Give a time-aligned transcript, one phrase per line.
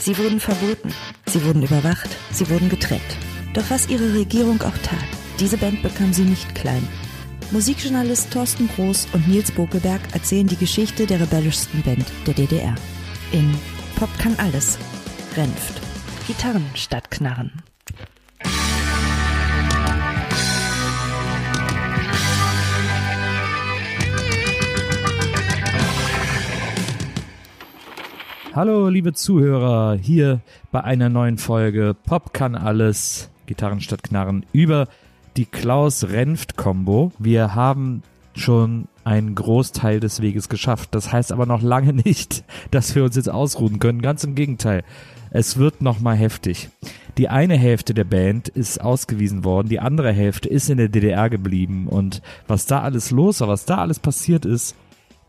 [0.00, 0.94] Sie wurden verboten,
[1.26, 3.02] sie wurden überwacht, sie wurden getrennt.
[3.52, 5.04] Doch was ihre Regierung auch tat,
[5.38, 6.88] diese Band bekam sie nicht klein.
[7.50, 12.74] Musikjournalist Thorsten Groß und Nils Bokelberg erzählen die Geschichte der rebellischsten Band der DDR.
[13.32, 13.54] In
[13.96, 14.78] Pop kann alles.
[15.36, 15.80] Renft.
[16.26, 17.52] Gitarren statt Knarren.
[28.52, 30.40] Hallo, liebe Zuhörer, hier
[30.72, 34.88] bei einer neuen Folge Pop kann alles, Gitarren statt Knarren, über
[35.36, 37.12] die Klaus-Renft-Kombo.
[37.20, 38.02] Wir haben
[38.34, 40.96] schon einen Großteil des Weges geschafft.
[40.96, 44.02] Das heißt aber noch lange nicht, dass wir uns jetzt ausruhen können.
[44.02, 44.82] Ganz im Gegenteil.
[45.30, 46.70] Es wird noch mal heftig.
[47.18, 51.30] Die eine Hälfte der Band ist ausgewiesen worden, die andere Hälfte ist in der DDR
[51.30, 54.74] geblieben und was da alles los war, was da alles passiert ist,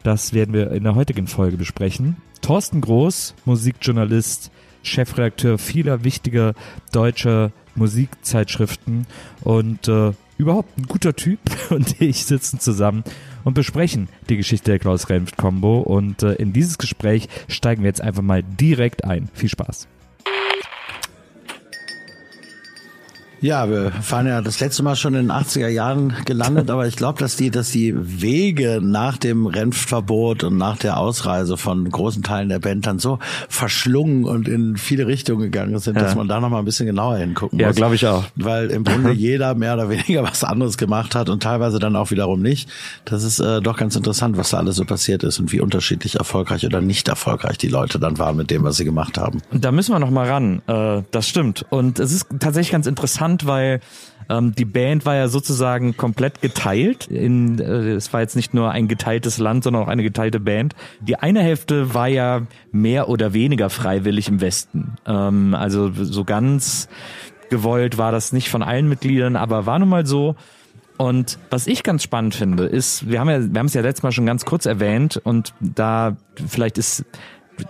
[0.03, 2.17] das werden wir in der heutigen Folge besprechen.
[2.41, 4.51] Thorsten Groß, Musikjournalist,
[4.83, 6.53] Chefredakteur vieler wichtiger
[6.91, 9.05] deutscher Musikzeitschriften
[9.41, 11.39] und äh, überhaupt ein guter Typ
[11.69, 13.03] und ich sitzen zusammen
[13.43, 17.89] und besprechen die Geschichte der Klaus Renft Combo und äh, in dieses Gespräch steigen wir
[17.89, 19.29] jetzt einfach mal direkt ein.
[19.33, 19.87] Viel Spaß.
[23.41, 26.95] Ja, wir fahren ja das letzte Mal schon in den 80er Jahren gelandet, aber ich
[26.95, 32.21] glaube, dass die, dass die Wege nach dem Rennverbot und nach der Ausreise von großen
[32.21, 33.17] Teilen der Band dann so
[33.49, 36.03] verschlungen und in viele Richtungen gegangen sind, ja.
[36.03, 37.75] dass man da noch mal ein bisschen genauer hingucken ja, muss.
[37.75, 38.25] Ja, glaube ich auch.
[38.35, 42.11] Weil im Grunde jeder mehr oder weniger was anderes gemacht hat und teilweise dann auch
[42.11, 42.69] wiederum nicht.
[43.05, 46.19] Das ist äh, doch ganz interessant, was da alles so passiert ist und wie unterschiedlich
[46.19, 49.41] erfolgreich oder nicht erfolgreich die Leute dann waren mit dem, was sie gemacht haben.
[49.51, 50.61] Da müssen wir noch mal ran.
[50.67, 51.65] Äh, das stimmt.
[51.71, 53.79] Und es ist tatsächlich ganz interessant, interessant, weil
[54.29, 57.07] ähm, die Band war ja sozusagen komplett geteilt.
[57.07, 60.75] In, äh, es war jetzt nicht nur ein geteiltes Land, sondern auch eine geteilte Band.
[61.01, 64.95] Die eine Hälfte war ja mehr oder weniger freiwillig im Westen.
[65.05, 66.87] Ähm, also so ganz
[67.49, 70.35] gewollt war das nicht von allen Mitgliedern, aber war nun mal so.
[70.97, 74.03] Und was ich ganz spannend finde, ist, wir haben ja, wir haben es ja letztes
[74.03, 76.15] Mal schon ganz kurz erwähnt und da
[76.47, 77.05] vielleicht ist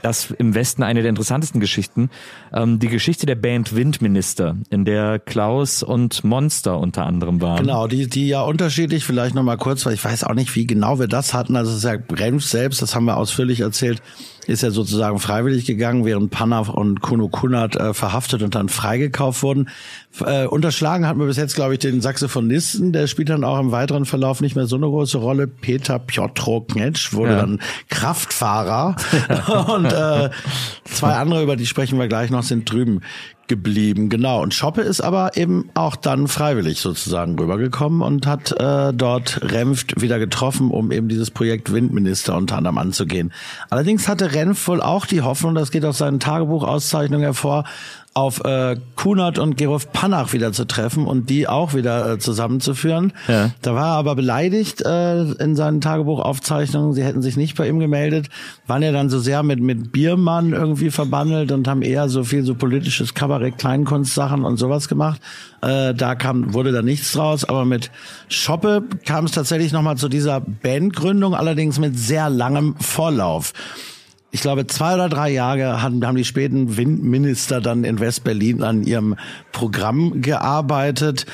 [0.01, 2.09] das im Westen eine der interessantesten Geschichten.
[2.53, 7.57] Ähm, die Geschichte der Band Windminister, in der Klaus und Monster unter anderem waren.
[7.57, 10.99] Genau, die, die ja unterschiedlich, vielleicht nochmal kurz, weil ich weiß auch nicht, wie genau
[10.99, 11.55] wir das hatten.
[11.55, 14.01] Also es ist ja Bremf selbst, das haben wir ausführlich erzählt,
[14.47, 19.43] ist ja sozusagen freiwillig gegangen, während Panna und Kuno Kunert äh, verhaftet und dann freigekauft
[19.43, 19.69] wurden.
[20.25, 23.71] Äh, unterschlagen hat man bis jetzt, glaube ich, den Saxophonisten, der spielt dann auch im
[23.71, 25.47] weiteren Verlauf nicht mehr so eine große Rolle.
[25.47, 27.39] Peter Piotro Knetsch wurde ja.
[27.39, 27.59] dann
[27.89, 28.95] Kraftfahrer
[29.75, 30.29] und äh,
[30.85, 33.01] zwei andere, über die sprechen wir gleich noch, sind drüben
[33.51, 34.07] geblieben.
[34.07, 34.41] Genau.
[34.41, 39.99] Und Schoppe ist aber eben auch dann freiwillig sozusagen rübergekommen und hat äh, dort Renft
[40.01, 43.33] wieder getroffen, um eben dieses Projekt Windminister unter anderem anzugehen.
[43.69, 47.65] Allerdings hatte Renft wohl auch die Hoffnung, das geht aus seinen Tagebuchauszeichnungen hervor,
[48.13, 53.13] auf äh, Kunert und Gerolf Panach wieder zu treffen und die auch wieder äh, zusammenzuführen.
[53.29, 53.51] Ja.
[53.61, 56.93] Da war er aber beleidigt äh, in seinen Tagebuchaufzeichnungen.
[56.93, 58.27] Sie hätten sich nicht bei ihm gemeldet,
[58.67, 62.43] waren ja dann so sehr mit mit Biermann irgendwie verbandelt und haben eher so viel
[62.43, 65.21] so politisches Kabarett, Kleinkunstsachen und sowas gemacht.
[65.61, 67.91] Äh, da kam wurde da nichts draus, aber mit
[68.27, 73.53] Schoppe kam es tatsächlich nochmal zu dieser Bandgründung, allerdings mit sehr langem Vorlauf
[74.31, 78.83] ich glaube, zwei oder drei Jahre haben, haben die späten Windminister dann in West-Berlin an
[78.83, 79.17] ihrem
[79.51, 81.25] Programm gearbeitet.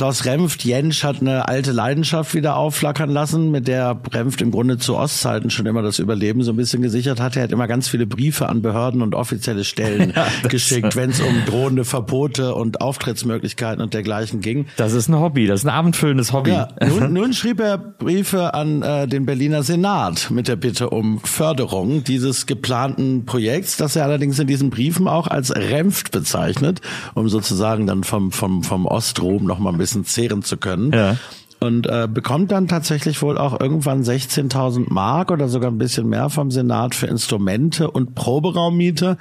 [0.00, 4.78] Klaus Remft, Jensch hat eine alte Leidenschaft wieder aufflackern lassen, mit der Remft im Grunde
[4.78, 7.40] zu Ostzeiten schon immer das Überleben so ein bisschen gesichert hatte.
[7.40, 11.20] Er hat immer ganz viele Briefe an Behörden und offizielle Stellen ja, geschickt, wenn es
[11.20, 14.64] um drohende Verbote und Auftrittsmöglichkeiten und dergleichen ging.
[14.78, 16.52] Das ist ein Hobby, das ist ein abendfüllendes Hobby.
[16.52, 21.20] Ja, nun, nun schrieb er Briefe an äh, den Berliner Senat mit der Bitte um
[21.20, 26.80] Förderung dieses geplanten Projekts, das er allerdings in diesen Briefen auch als Remft bezeichnet,
[27.12, 30.92] um sozusagen dann vom, vom, vom Ostrom noch mal ein bisschen bisschen zehren zu können.
[30.92, 31.16] Ja.
[31.58, 36.30] Und äh, bekommt dann tatsächlich wohl auch irgendwann 16.000 Mark oder sogar ein bisschen mehr
[36.30, 39.18] vom Senat für Instrumente und Proberaummiete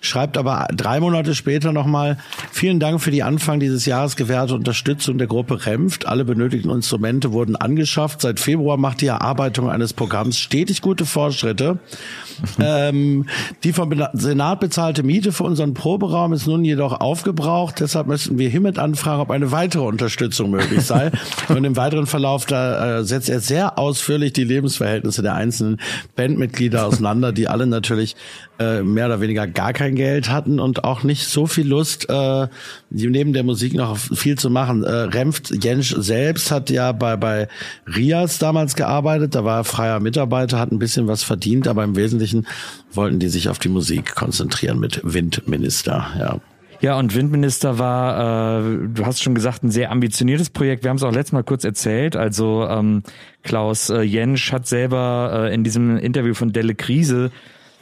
[0.00, 2.18] schreibt aber drei Monate später nochmal,
[2.50, 6.06] vielen Dank für die Anfang dieses Jahres gewährte Unterstützung der Gruppe Remft.
[6.06, 8.20] Alle benötigten Instrumente wurden angeschafft.
[8.20, 11.78] Seit Februar macht die Erarbeitung eines Programms stetig gute Fortschritte.
[12.60, 13.26] ähm,
[13.64, 17.80] die vom Senat bezahlte Miete für unseren Proberaum ist nun jedoch aufgebraucht.
[17.80, 21.10] Deshalb müssten wir hiermit anfragen, ob eine weitere Unterstützung möglich sei.
[21.48, 25.80] Und im weiteren Verlauf, da äh, setzt er sehr ausführlich die Lebensverhältnisse der einzelnen
[26.16, 28.16] Bandmitglieder auseinander, die alle natürlich
[28.60, 32.46] äh, mehr oder weniger gar kein Geld hatten und auch nicht so viel Lust, äh,
[32.90, 34.84] neben der Musik noch viel zu machen.
[34.84, 37.48] Äh, Remft Jensch selbst hat ja bei, bei
[37.86, 41.96] Rias damals gearbeitet, da war er freier Mitarbeiter, hat ein bisschen was verdient, aber im
[41.96, 42.46] Wesentlichen
[42.92, 46.38] wollten die sich auf die Musik konzentrieren mit Windminister, ja.
[46.82, 50.82] Ja, und Windminister war, äh, du hast schon gesagt, ein sehr ambitioniertes Projekt.
[50.82, 52.16] Wir haben es auch letztes Mal kurz erzählt.
[52.16, 53.02] Also ähm,
[53.42, 57.30] Klaus äh, Jensch hat selber äh, in diesem Interview von Delle Krise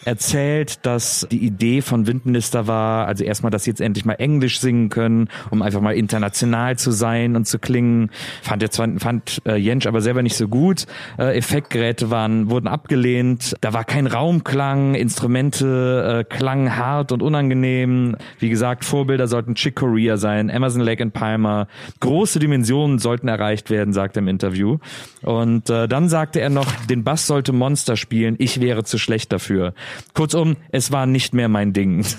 [0.08, 4.58] erzählt, dass die Idee von Windminister war, also erstmal, dass sie jetzt endlich mal Englisch
[4.58, 8.10] singen können, um einfach mal international zu sein und zu klingen.
[8.42, 10.86] Fand jetzt fand äh, Jensch aber selber nicht so gut.
[11.18, 13.54] Äh, Effektgeräte waren wurden abgelehnt.
[13.60, 18.16] Da war kein Raumklang, Instrumente äh, klangen hart und unangenehm.
[18.38, 21.68] Wie gesagt, Vorbilder sollten Chick Corea sein, Emerson Lake and Palmer.
[22.00, 24.78] Große Dimensionen sollten erreicht werden, sagt er im Interview.
[25.22, 28.36] Und äh, dann sagte er noch, den Bass sollte Monster spielen.
[28.38, 29.74] Ich wäre zu schlecht dafür.
[30.14, 32.04] Kurzum, es war nicht mehr mein Ding.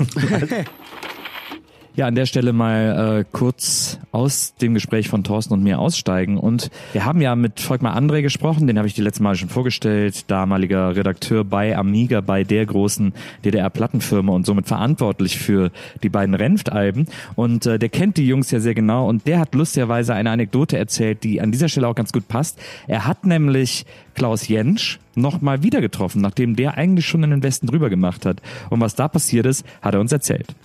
[2.00, 6.38] Ja, an der Stelle mal äh, kurz aus dem Gespräch von Thorsten und mir aussteigen.
[6.38, 9.50] Und wir haben ja mit Volkmar André gesprochen, den habe ich die letzte Mal schon
[9.50, 13.12] vorgestellt, damaliger Redakteur bei Amiga, bei der großen
[13.44, 17.06] DDR-Plattenfirma und somit verantwortlich für die beiden Renft-Alben.
[17.36, 20.78] Und äh, der kennt die Jungs ja sehr genau und der hat lustigerweise eine Anekdote
[20.78, 22.62] erzählt, die an dieser Stelle auch ganz gut passt.
[22.88, 23.86] Er hat nämlich
[24.16, 28.26] Klaus Jentsch noch mal wieder getroffen, nachdem der eigentlich schon in den Westen drüber gemacht
[28.26, 28.42] hat.
[28.70, 30.56] Und was da passiert ist, hat er uns erzählt.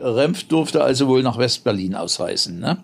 [0.00, 2.58] Remf durfte also wohl nach Westberlin ausreisen.
[2.60, 2.78] Ne?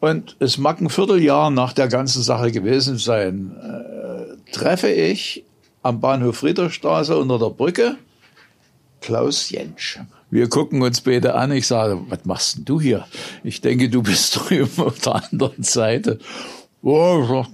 [0.00, 5.44] Und es mag ein Vierteljahr nach der ganzen Sache gewesen sein, äh, treffe ich
[5.82, 7.96] am Bahnhof Friederstraße unter der Brücke
[9.00, 9.98] Klaus Jentsch.
[10.30, 11.52] Wir gucken uns beide an.
[11.52, 13.06] Ich sage, was machst denn du hier?
[13.42, 16.18] Ich denke, du bist drüben auf der anderen Seite.
[16.82, 17.44] Oh,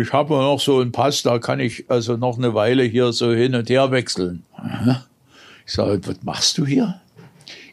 [0.00, 3.30] ich habe noch so einen Pass, da kann ich also noch eine Weile hier so
[3.32, 4.44] hin und her wechseln.
[5.66, 6.98] Ich sage, was machst du hier?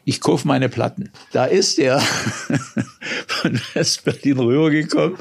[0.08, 1.10] Ich kaufe meine Platten.
[1.32, 2.00] Da ist er
[3.26, 5.18] von West-Berlin rübergekommen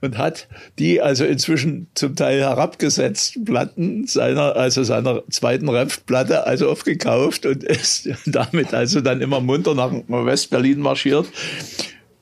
[0.00, 0.46] und hat
[0.78, 7.64] die also inzwischen zum Teil herabgesetzten Platten seiner, also seiner zweiten Rempfplatte also aufgekauft und
[7.64, 11.26] ist damit also dann immer munter nach West-Berlin marschiert.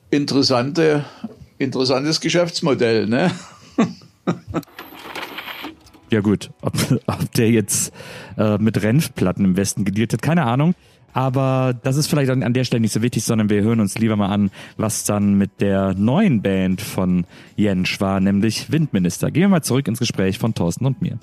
[0.09, 1.05] Interessante,
[1.59, 3.29] interessantes Geschäftsmodell, ne?
[6.09, 6.73] Ja gut, ob,
[7.05, 7.93] ob der jetzt
[8.39, 10.73] äh, mit Renfplatten im Westen gedealt hat, keine Ahnung.
[11.13, 14.15] Aber das ist vielleicht an der Stelle nicht so wichtig, sondern wir hören uns lieber
[14.15, 17.25] mal an, was dann mit der neuen Band von
[17.55, 19.31] Jensch war, nämlich Windminister.
[19.31, 21.17] Gehen wir mal zurück ins Gespräch von Thorsten und mir.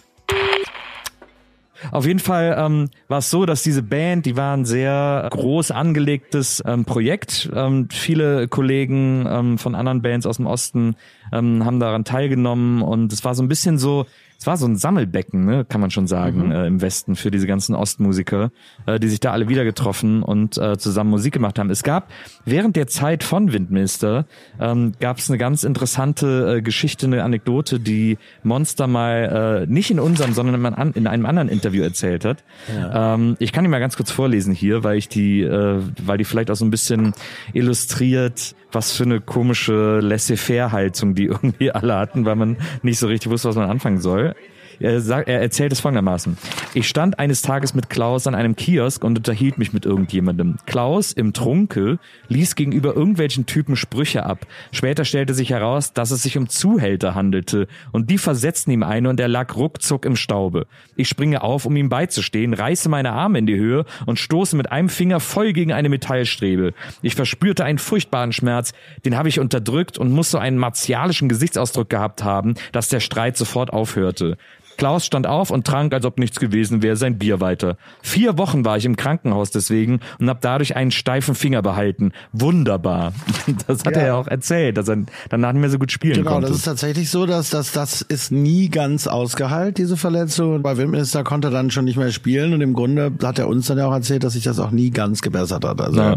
[1.91, 5.71] Auf jeden Fall ähm, war es so, dass diese Band, die war ein sehr groß
[5.71, 7.51] angelegtes ähm, Projekt.
[7.55, 10.97] Ähm, viele Kollegen ähm, von anderen Bands aus dem Osten
[11.33, 14.07] ähm, haben daran teilgenommen und es war so ein bisschen so,
[14.45, 16.53] es war so ein Sammelbecken, ne, kann man schon sagen, mhm.
[16.53, 18.51] äh, im Westen für diese ganzen Ostmusiker,
[18.85, 21.71] äh, die sich da alle wieder getroffen und äh, zusammen Musik gemacht haben.
[21.71, 22.11] Es gab
[22.45, 24.27] während der Zeit von Windminister
[24.61, 29.91] ähm, gab es eine ganz interessante äh, Geschichte, eine Anekdote, die Monster mal äh, nicht
[29.91, 32.45] in unserem, sondern in einem anderen Interview erzählt hat.
[32.69, 33.15] Ja.
[33.15, 36.25] Ähm, ich kann die mal ganz kurz vorlesen hier, weil ich die, äh, weil die
[36.25, 37.15] vielleicht auch so ein bisschen
[37.55, 43.31] illustriert, was für eine komische Laissez-faire-Haltung die irgendwie alle hatten, weil man nicht so richtig
[43.31, 44.35] wusste, was man anfangen soll.
[44.81, 46.37] Er, sagt, er erzählt es folgendermaßen.
[46.75, 50.57] Ich stand eines Tages mit Klaus an einem Kiosk und unterhielt mich mit irgendjemandem.
[50.67, 51.99] Klaus im Trunke
[52.29, 54.47] ließ gegenüber irgendwelchen Typen Sprüche ab.
[54.73, 59.09] Später stellte sich heraus, dass es sich um Zuhälter handelte und die versetzten ihm eine
[59.09, 60.67] und er lag ruckzuck im Staube.
[60.97, 64.73] Ich springe auf, um ihm beizustehen, reiße meine Arme in die Höhe und stoße mit
[64.73, 66.75] einem Finger voll gegen eine Metallstrebe.
[67.03, 68.73] Ich verspürte einen furchtbaren Schmerz,
[69.05, 73.37] den habe ich unterdrückt und muss so einen martialischen Gesichtsausdruck gehabt haben, dass der Streit
[73.37, 74.37] sofort aufhörte.
[74.77, 77.77] Klaus stand auf und trank, als ob nichts gewesen wäre, sein Bier weiter.
[78.03, 82.13] Vier Wochen war ich im Krankenhaus deswegen und habe dadurch einen steifen Finger behalten.
[82.33, 83.13] Wunderbar.
[83.67, 84.03] Das hat ja.
[84.03, 86.47] er ja auch erzählt, dass er danach nicht mehr so gut spielen genau, konnte.
[86.47, 90.63] Genau, das ist tatsächlich so, dass das, das ist nie ganz ausgeheilt, diese Verletzung.
[90.63, 93.67] Bei Windminister konnte er dann schon nicht mehr spielen und im Grunde hat er uns
[93.67, 95.81] dann ja auch erzählt, dass sich das auch nie ganz gebessert hat.
[95.81, 96.17] Also ja.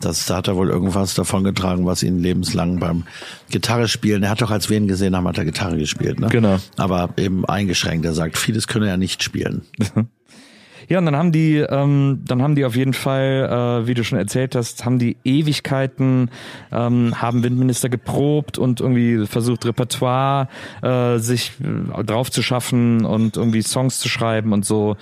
[0.00, 3.04] Das, da hat er wohl irgendwas davon getragen, was ihn lebenslang beim
[3.50, 4.22] Gitarre spielen.
[4.22, 6.28] Er hat doch, als wir ihn gesehen haben, hat er Gitarre gespielt, ne?
[6.28, 6.58] Genau.
[6.76, 8.04] Aber eben eingeschränkt.
[8.04, 9.62] Er sagt, vieles könne er nicht spielen.
[10.88, 14.04] Ja, und dann haben die, ähm, dann haben die auf jeden Fall, äh, wie du
[14.04, 16.30] schon erzählt hast, haben die Ewigkeiten,
[16.70, 20.48] ähm, haben Windminister geprobt und irgendwie versucht Repertoire
[20.82, 24.96] äh, sich äh, drauf zu schaffen und irgendwie Songs zu schreiben und so.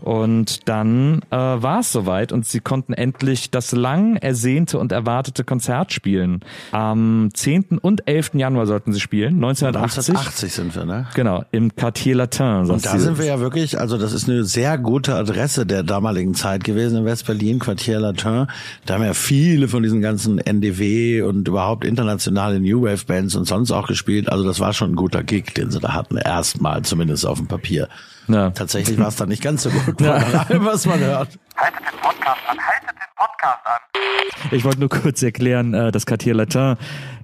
[0.00, 5.44] Und dann äh, war es soweit und sie konnten endlich das lang ersehnte und erwartete
[5.44, 6.40] Konzert spielen.
[6.72, 7.78] Am 10.
[7.80, 8.34] und 11.
[8.34, 10.14] Januar sollten sie spielen, 1980.
[10.14, 11.06] 1980 sind wir, ne?
[11.14, 12.70] Genau, im Quartier Latin.
[12.70, 16.34] Und da sind wir ja wirklich, also das ist eine sehr gute Adresse der damaligen
[16.34, 18.46] Zeit gewesen in West-Berlin, Quartier Latin.
[18.84, 23.44] Da haben ja viele von diesen ganzen NDW und überhaupt internationale New Wave Bands und
[23.46, 24.30] sonst auch gespielt.
[24.30, 27.46] Also das war schon ein guter Gig, den sie da hatten, erstmal zumindest auf dem
[27.46, 27.88] Papier.
[28.28, 28.50] Ja.
[28.50, 30.14] Tatsächlich war es dann nicht ganz so gut, ja.
[30.14, 31.38] allem, was man hört.
[31.56, 34.52] Haltet den Podcast an, haltet den Podcast an.
[34.52, 36.76] Ich wollte nur kurz erklären, äh, das Quartier Latin,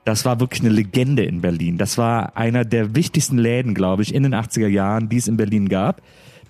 [0.04, 1.78] das war wirklich eine Legende in Berlin.
[1.78, 5.36] Das war einer der wichtigsten Läden, glaube ich, in den 80er Jahren, die es in
[5.36, 6.02] Berlin gab.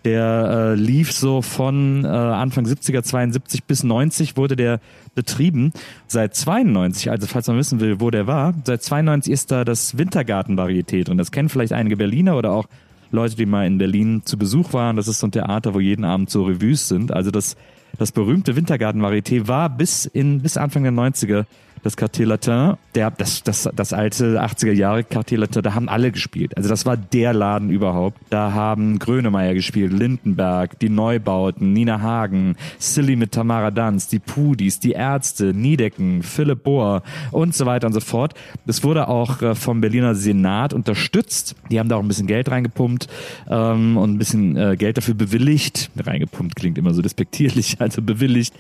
[0.05, 4.81] Der äh, lief so von äh, Anfang 70er, 72 bis 90 wurde der
[5.15, 5.73] betrieben.
[6.09, 9.97] Seit 92, also falls man wissen will, wo der war, seit 92 ist da das
[9.99, 12.67] Wintergarten-Varietät und das kennen vielleicht einige Berliner oder auch
[13.13, 14.97] Leute, die mal in Berlin zu Besuch waren.
[14.97, 17.13] Das ist so ein Theater, wo jeden Abend so Revues sind.
[17.13, 17.57] Also das,
[17.99, 21.45] das berühmte Wintergarten-Varieté war bis in, bis Anfang der 90er
[21.83, 26.13] das Quartier Latin, der, das, das, das alte 80er Jahre Quartier Latin, da haben alle
[26.13, 26.57] gespielt.
[26.57, 28.19] Also das war der Laden überhaupt.
[28.31, 34.79] Da haben Grönemeyer gespielt, Lindenberg, die Neubauten, Nina Hagen, Silly mit Tamara Danz, die Pudis,
[34.79, 38.35] die Ärzte, Niedecken, Philipp Bohr und so weiter und so fort.
[38.65, 41.57] Das wurde auch äh, vom Berliner Senat unterstützt.
[41.71, 43.09] Die haben da auch ein bisschen Geld reingepumpt
[43.51, 45.91] ähm, und ein bisschen äh, Geld dafür bewilligt.
[45.97, 48.55] Reingepumpt klingt immer so despektierlich, also bewilligt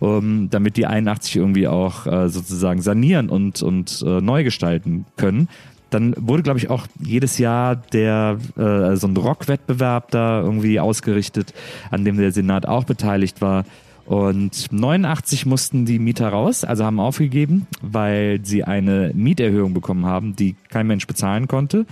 [0.00, 5.48] um, damit die 81 irgendwie auch äh, sozusagen sanieren und, und äh, neu gestalten können.
[5.90, 11.52] Dann wurde, glaube ich, auch jedes Jahr der äh, so ein Rockwettbewerb da irgendwie ausgerichtet,
[11.90, 13.64] an dem der Senat auch beteiligt war.
[14.06, 20.34] Und 89 mussten die Mieter raus, also haben aufgegeben, weil sie eine Mieterhöhung bekommen haben,
[20.34, 21.86] die kein Mensch bezahlen konnte.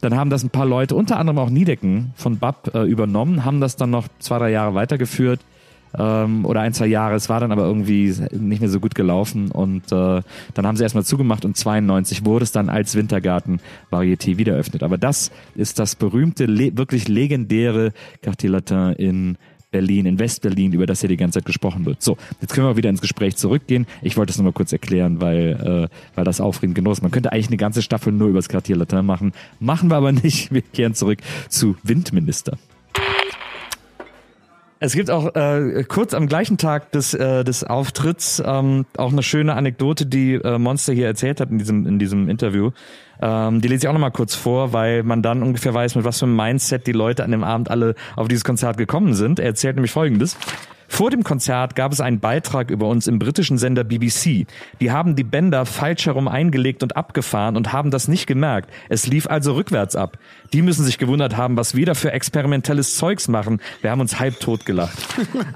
[0.00, 3.60] Dann haben das ein paar Leute, unter anderem auch Niedecken von BAP, äh, übernommen, haben
[3.60, 5.40] das dann noch zwei, drei Jahre weitergeführt
[5.98, 7.14] ähm, oder ein, zwei Jahre.
[7.14, 10.22] Es war dann aber irgendwie nicht mehr so gut gelaufen und äh,
[10.54, 14.82] dann haben sie erstmal zugemacht und 92 wurde es dann als Wintergarten-Varieté wieder eröffnet.
[14.82, 19.38] Aber das ist das berühmte, le wirklich legendäre Quartier Latin in
[19.74, 22.00] Berlin, in Westberlin, über das hier die ganze Zeit gesprochen wird.
[22.00, 23.86] So, jetzt können wir wieder ins Gespräch zurückgehen.
[24.02, 27.02] Ich wollte es nur mal kurz erklären, weil, äh, weil das aufregend genug ist.
[27.02, 29.32] Man könnte eigentlich eine ganze Staffel nur über das Quartier Latin machen.
[29.58, 30.52] Machen wir aber nicht.
[30.54, 32.56] Wir kehren zurück zu Windminister.
[34.84, 39.22] Es gibt auch äh, kurz am gleichen Tag des, äh, des Auftritts ähm, auch eine
[39.22, 42.70] schöne Anekdote, die äh, Monster hier erzählt hat in diesem, in diesem Interview.
[43.18, 46.18] Ähm, die lese ich auch nochmal kurz vor, weil man dann ungefähr weiß, mit was
[46.18, 49.38] für einem Mindset die Leute an dem Abend alle auf dieses Konzert gekommen sind.
[49.38, 50.36] Er erzählt nämlich Folgendes.
[50.94, 54.46] Vor dem Konzert gab es einen Beitrag über uns im britischen Sender BBC.
[54.80, 58.70] Die haben die Bänder falsch herum eingelegt und abgefahren und haben das nicht gemerkt.
[58.88, 60.18] Es lief also rückwärts ab.
[60.52, 63.60] Die müssen sich gewundert haben, was wir da für experimentelles Zeugs machen.
[63.80, 64.96] Wir haben uns halb tot gelacht.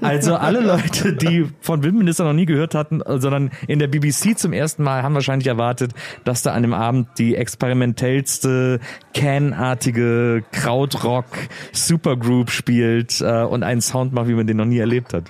[0.01, 4.51] Also alle Leute, die von Windminister noch nie gehört hatten, sondern in der BBC zum
[4.51, 5.93] ersten Mal, haben wahrscheinlich erwartet,
[6.25, 8.81] dass da an dem Abend die experimentellste,
[9.13, 11.27] Can-artige Krautrock
[11.71, 15.28] Supergroup spielt äh, und einen Sound macht, wie man den noch nie erlebt hat.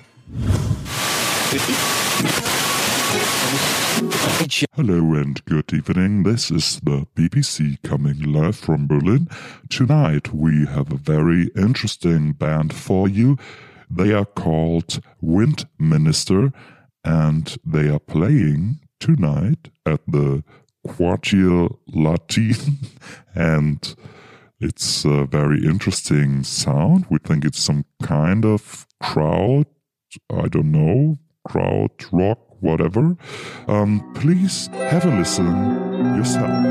[4.76, 6.22] Hello and good evening.
[6.22, 9.28] This is the BBC coming live from Berlin.
[9.68, 13.36] Tonight we have a very interesting band for you.
[13.90, 16.52] They are called Wind Minister
[17.04, 20.44] and they are playing tonight at the
[20.86, 22.54] Quartier Latin
[23.34, 23.96] and
[24.60, 27.06] it's a very interesting sound.
[27.10, 29.66] We think it's some kind of crowd
[30.30, 33.16] I don't know, crowd rock, whatever,
[33.68, 35.46] um, please have a listen
[36.16, 36.64] yourself.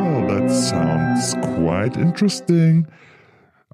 [0.00, 2.86] Well, that sounds quite interesting.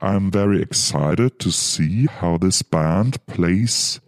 [0.03, 4.01] I'm very excited to see how this band plays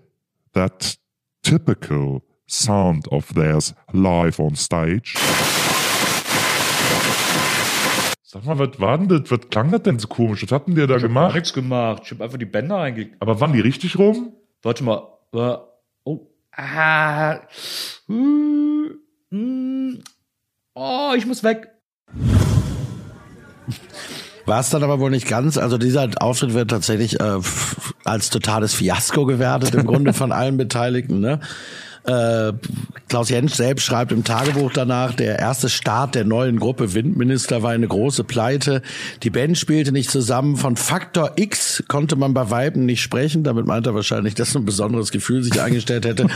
[0.54, 0.96] that
[1.42, 5.16] typical sound of theirs live on stage.
[8.32, 9.30] Sag mal, was war denn das?
[9.30, 10.42] Was klang das denn so komisch?
[10.42, 11.24] Was hatten die da ich gemacht?
[11.24, 12.02] Ich hab nichts gemacht.
[12.06, 13.16] Ich hab einfach die Bänder reingelegt.
[13.20, 14.32] Aber waren die richtig rum?
[14.62, 15.06] Warte mal.
[16.04, 16.20] Oh.
[16.56, 17.40] Ah.
[18.08, 18.88] Uh,
[19.28, 19.98] mm.
[20.72, 21.72] Oh, ich muss weg.
[24.46, 25.58] War es dann aber wohl nicht ganz.
[25.58, 27.38] Also dieser Auftritt wird tatsächlich äh,
[28.04, 31.20] als totales Fiasko gewertet, im Grunde von allen Beteiligten.
[31.20, 31.40] Ne?
[32.04, 32.54] Äh,
[33.12, 37.72] Klaus Jentsch selbst schreibt im Tagebuch danach, der erste Start der neuen Gruppe Windminister war
[37.72, 38.80] eine große Pleite.
[39.22, 40.56] Die Band spielte nicht zusammen.
[40.56, 43.44] Von Faktor X konnte man bei Weiben nicht sprechen.
[43.44, 46.28] Damit meint er wahrscheinlich, dass ein besonderes Gefühl sich eingestellt hätte.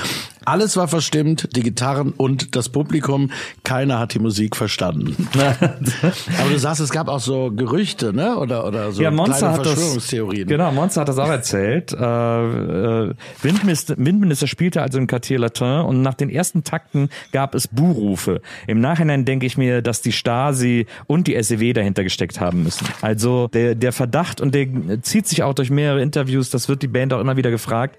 [0.44, 3.30] Alles war verstimmt, die Gitarren und das Publikum.
[3.64, 5.28] Keiner hat die Musik verstanden.
[6.38, 8.36] Aber du sagst, es gab auch so Gerüchte, ne?
[8.36, 10.46] Oder, oder so ja, Monster kleine hat das, Verschwörungstheorien.
[10.46, 11.94] genau, Monster hat das auch erzählt.
[11.94, 11.96] Äh,
[13.08, 17.68] äh, Windminister, Windminister spielte also im Quartier Latin und nach den ersten Takten gab es
[17.68, 18.42] Buhrufe.
[18.66, 22.86] Im Nachhinein denke ich mir, dass die Stasi und die SEW dahinter gesteckt haben müssen.
[23.00, 24.66] Also der, der Verdacht und der
[25.02, 27.98] zieht sich auch durch mehrere Interviews, das wird die Band auch immer wieder gefragt,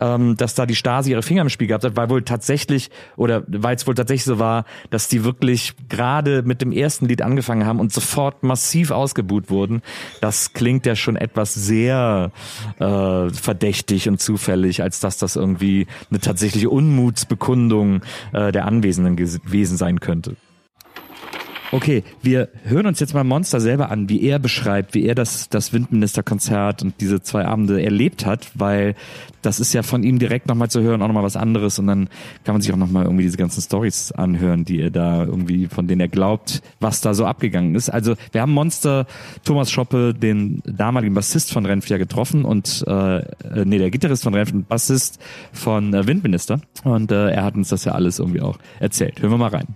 [0.00, 3.42] ähm, dass da die Stasi ihre Finger im Spiel gehabt hat, weil wohl tatsächlich oder
[3.46, 7.66] weil es wohl tatsächlich so war, dass die wirklich gerade mit dem ersten Lied angefangen
[7.66, 9.82] haben und sofort massiv ausgebuht wurden.
[10.20, 12.30] Das klingt ja schon etwas sehr
[12.78, 19.76] äh, verdächtig und zufällig, als dass das irgendwie eine tatsächliche Unmutsbekundung äh, der Anwesenden gewesen
[19.76, 20.36] sein könnte.
[21.74, 25.48] Okay, wir hören uns jetzt mal Monster selber an, wie er beschreibt, wie er das,
[25.48, 28.94] das Windministerkonzert und diese zwei Abende erlebt hat, weil
[29.42, 32.08] das ist ja von ihm direkt nochmal zu hören, auch nochmal was anderes und dann
[32.44, 35.88] kann man sich auch nochmal irgendwie diese ganzen Stories anhören, die er da irgendwie, von
[35.88, 37.90] denen er glaubt, was da so abgegangen ist.
[37.90, 39.08] Also wir haben Monster
[39.44, 43.24] Thomas Schoppe, den damaligen Bassist von Renf ja getroffen und äh, äh,
[43.64, 45.18] nee, der Gitarrist von Renf und Bassist
[45.52, 49.20] von äh, Windminister und äh, er hat uns das ja alles irgendwie auch erzählt.
[49.20, 49.66] Hören wir mal rein.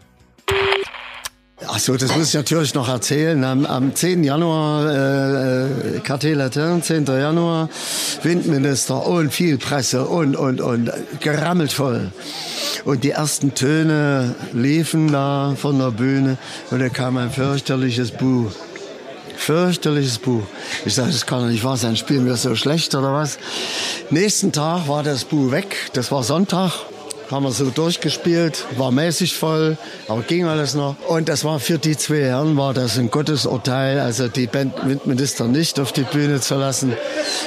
[1.70, 3.44] Ach so, das muss ich natürlich noch erzählen.
[3.44, 4.24] Am, am 10.
[4.24, 7.04] Januar, äh, äh Quartier Latin, 10.
[7.04, 7.68] Januar,
[8.22, 12.10] Windminister und viel Presse und, und, und, gerammelt voll.
[12.86, 16.38] Und die ersten Töne liefen da von der Bühne
[16.70, 18.50] und da kam ein fürchterliches Buch.
[19.36, 20.44] Fürchterliches Buch.
[20.86, 21.96] Ich sage, das kann doch nicht wahr sein.
[21.96, 23.38] Spielen wir so schlecht oder was?
[24.08, 25.76] Nächsten Tag war das Buch weg.
[25.92, 26.72] Das war Sonntag
[27.30, 29.76] haben wir so durchgespielt, war mäßig voll,
[30.08, 30.96] aber ging alles noch.
[31.08, 35.78] Und das war für die zwei Herren war das ein Gottesurteil, also die Bandminister nicht
[35.78, 36.92] auf die Bühne zu lassen.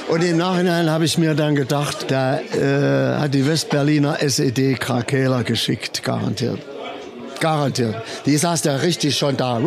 [0.08, 5.42] Und im Nachhinein habe ich mir dann gedacht, da äh, hat die Westberliner SED Krakela
[5.42, 6.60] geschickt, garantiert.
[7.40, 7.96] Garantiert.
[8.28, 9.60] Die saß da richtig schon da.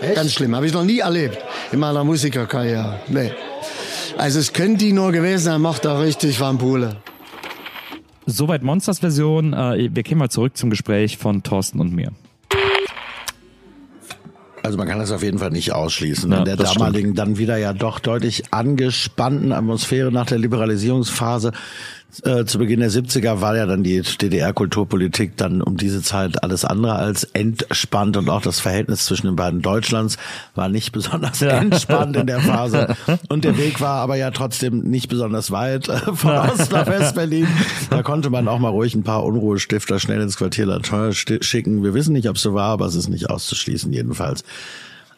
[0.00, 0.16] Echt?
[0.16, 0.56] Ganz schlimm.
[0.56, 1.38] Habe ich noch nie erlebt
[1.70, 2.98] in meiner Musikerkarriere.
[3.06, 3.30] Nee.
[4.18, 6.96] Also es können die nur gewesen sein, macht da richtig Wampule.
[8.26, 9.52] Soweit Monsters Version.
[9.52, 12.12] Äh, wir gehen mal zurück zum Gespräch von Thorsten und mir.
[14.64, 16.30] Also man kann das auf jeden Fall nicht ausschließen.
[16.30, 17.18] Ja, In der damaligen stimmt.
[17.18, 21.50] dann wieder ja doch deutlich angespannten Atmosphäre nach der Liberalisierungsphase
[22.24, 26.64] äh, zu Beginn der 70er war ja dann die DDR-Kulturpolitik dann um diese Zeit alles
[26.64, 30.18] andere als entspannt und auch das Verhältnis zwischen den beiden Deutschlands
[30.54, 32.94] war nicht besonders entspannt in der Phase.
[33.28, 37.46] Und der Weg war aber ja trotzdem nicht besonders weit äh, von Ost nach West-Berlin.
[37.90, 41.82] Da konnte man auch mal ruhig ein paar Unruhestifter schnell ins Quartier Latin schicken.
[41.82, 44.44] Wir wissen nicht, ob es so war, aber es ist nicht auszuschließen jedenfalls.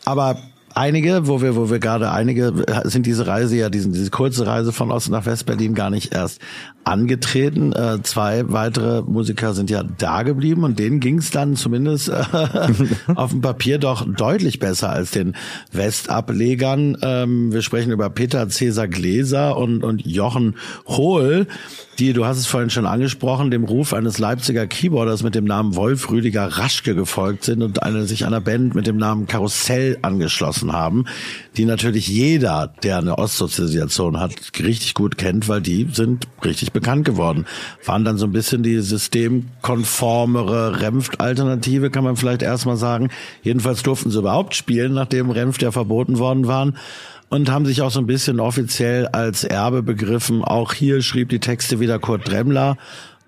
[0.05, 0.38] Aber
[0.75, 2.53] einige, wo wir, wo wir gerade einige,
[2.85, 6.41] sind diese Reise ja, diesen, diese kurze Reise von Ost nach West-Berlin gar nicht erst
[6.85, 7.73] angetreten.
[7.73, 12.25] Äh, zwei weitere Musiker sind ja da geblieben und denen ging es dann zumindest äh,
[13.15, 15.35] auf dem Papier doch deutlich besser als den
[15.73, 16.99] Westablegern.
[17.03, 20.57] Ähm, wir sprechen über Peter Cäsar Gläser und, und Jochen
[20.87, 21.47] Hohl,
[21.99, 25.77] die, du hast es vorhin schon angesprochen, dem Ruf eines Leipziger Keyboarders mit dem Namen
[25.77, 30.63] Wolf Rüdiger Raschke gefolgt sind und eine, sich einer Band mit dem Namen Karussell angeschlossen
[30.72, 31.05] haben,
[31.57, 37.05] die natürlich jeder, der eine Ostsozialisation hat, richtig gut kennt, weil die sind richtig bekannt
[37.05, 37.46] geworden.
[37.85, 43.11] Waren dann so ein bisschen die systemkonformere Renft-Alternative, kann man vielleicht erstmal sagen.
[43.42, 46.77] Jedenfalls durften sie überhaupt spielen, nachdem Renft ja verboten worden waren
[47.35, 50.44] und haben sich auch so ein bisschen offiziell als Erbe begriffen.
[50.44, 52.77] Auch hier schrieb die Texte wieder Kurt Dremmler.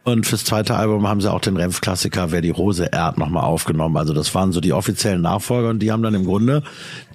[0.06, 3.96] Und fürs zweite Album haben sie auch den Renf-Klassiker Wer die Rose ehrt nochmal aufgenommen.
[3.96, 6.62] Also das waren so die offiziellen Nachfolger und die haben dann im Grunde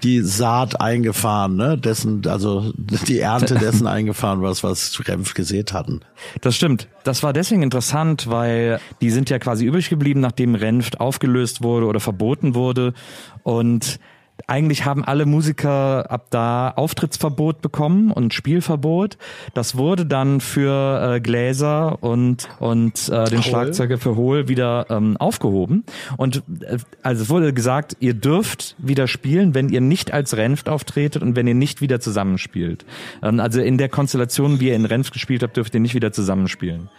[0.03, 1.77] die Saat eingefahren, ne?
[1.77, 6.01] Dessen, also die Ernte dessen eingefahren, was, was Renf gesät hatten.
[6.41, 6.89] Das stimmt.
[7.05, 11.85] Das war deswegen interessant, weil die sind ja quasi übrig geblieben, nachdem Renft aufgelöst wurde
[11.85, 12.93] oder verboten wurde.
[13.43, 14.01] Und
[14.47, 19.17] eigentlich haben alle Musiker ab da Auftrittsverbot bekommen und Spielverbot.
[19.53, 25.17] Das wurde dann für äh, Gläser und und äh, den Schlagzeuger für Hohl wieder ähm,
[25.17, 25.83] aufgehoben.
[26.17, 30.69] Und äh, also es wurde gesagt, ihr dürft wieder spielen, wenn ihr nicht als Renft
[30.69, 32.85] auftretet und wenn ihr nicht wieder zusammenspielt.
[33.21, 36.11] Ähm, also in der Konstellation, wie ihr in Renft gespielt habt, dürft ihr nicht wieder
[36.11, 36.89] zusammenspielen.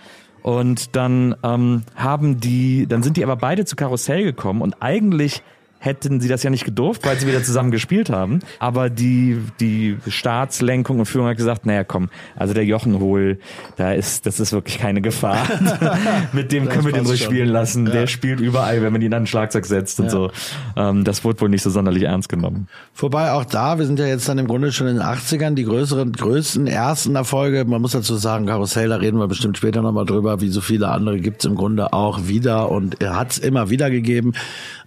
[0.42, 5.42] Und dann ähm, haben die, dann sind die aber beide zu Karussell gekommen und eigentlich
[5.82, 8.38] hätten sie das ja nicht gedurft, weil sie wieder zusammen gespielt haben.
[8.60, 13.40] Aber die, die Staatslenkung und Führung hat gesagt, naja, komm, also der Jochen Hohl,
[13.76, 15.44] da ist, das ist wirklich keine Gefahr.
[16.32, 17.86] Mit dem können wir den ruhig spielen lassen.
[17.86, 20.30] Der spielt überall, wenn man ihn an den Schlagzeug setzt und so.
[20.76, 22.68] Ähm, das wurde wohl nicht so sonderlich ernst genommen.
[22.94, 25.64] Wobei auch da, wir sind ja jetzt dann im Grunde schon in den 80ern, die
[25.64, 30.06] größeren, größten ersten Erfolge, man muss dazu sagen, Karussell, da reden wir bestimmt später nochmal
[30.06, 33.90] drüber, wie so viele andere gibt's im Grunde auch wieder und er hat's immer wieder
[33.90, 34.32] gegeben.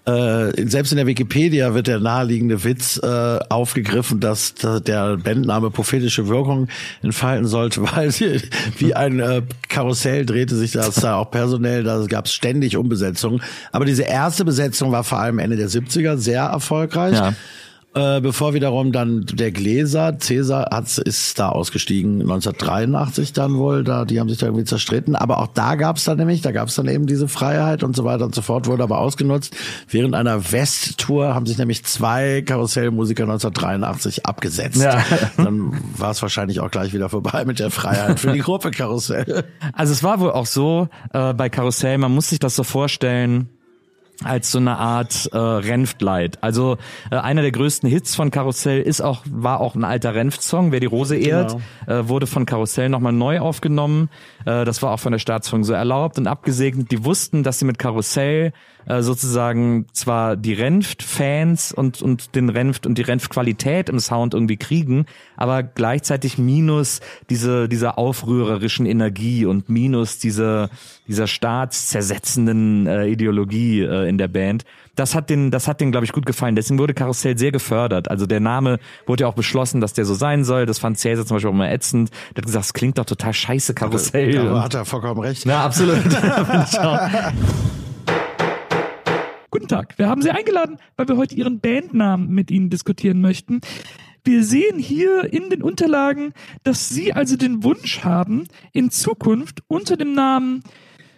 [0.06, 5.72] Äh, selbst in der Wikipedia wird der naheliegende Witz äh, aufgegriffen, dass, dass der Bandname
[5.72, 6.68] prophetische Wirkung
[7.02, 8.42] entfalten sollte, weil sie,
[8.78, 13.42] wie ein äh, Karussell drehte sich das da auch personell, da gab es ständig Umbesetzungen.
[13.72, 17.16] Aber diese erste Besetzung war vor allem Ende der 70er sehr erfolgreich.
[17.16, 17.34] Ja.
[17.96, 24.04] Äh, bevor wiederum dann der Gläser, Cäsar hat, ist da ausgestiegen, 1983 dann wohl, da,
[24.04, 25.16] die haben sich da irgendwie zerstritten.
[25.16, 28.26] Aber auch da gab's dann nämlich, da gab's dann eben diese Freiheit und so weiter
[28.26, 29.56] und so fort, wurde aber ausgenutzt.
[29.88, 34.82] Während einer Westtour haben sich nämlich zwei Karussellmusiker 1983 abgesetzt.
[34.82, 35.02] Ja.
[35.38, 39.46] Dann war es wahrscheinlich auch gleich wieder vorbei mit der Freiheit für die Gruppe Karussell.
[39.72, 43.48] Also es war wohl auch so äh, bei Karussell, man muss sich das so vorstellen,
[44.24, 46.42] als so eine Art äh, Renft-Light.
[46.42, 46.78] Also
[47.12, 50.80] äh, einer der größten Hits von Karussell ist auch war auch ein alter Renft-Song, Wer
[50.80, 54.10] die Rose ehrt, äh, wurde von Karussell nochmal neu aufgenommen.
[54.46, 56.92] Äh, das war auch von der Staatsführung so erlaubt und abgesegnet.
[56.92, 58.54] Die wussten, dass sie mit Karussell
[58.88, 64.58] äh, sozusagen zwar die Renft-Fans und und den Renft und die Renft-Qualität im Sound irgendwie
[64.58, 70.70] kriegen, aber gleichzeitig minus diese dieser aufrührerischen Energie und minus diese
[71.08, 74.64] dieser staatszersetzenden äh, Ideologie äh, in der Band.
[74.96, 76.56] Das hat den, das hat den, glaube ich, gut gefallen.
[76.56, 78.10] Deswegen wurde Karussell sehr gefördert.
[78.10, 80.66] Also der Name wurde ja auch beschlossen, dass der so sein soll.
[80.66, 82.12] Das fand Cäsar zum Beispiel auch immer ätzend.
[82.36, 84.38] Der hat gesagt, es klingt doch total scheiße, Karussell.
[84.40, 85.46] Aber hat er vollkommen recht.
[85.46, 86.04] Ja, absolut.
[89.52, 93.62] Guten Tag, wir haben Sie eingeladen, weil wir heute Ihren Bandnamen mit Ihnen diskutieren möchten.
[94.26, 99.98] Wir sehen hier in den Unterlagen, dass Sie also den Wunsch haben, in Zukunft unter
[99.98, 100.64] dem Namen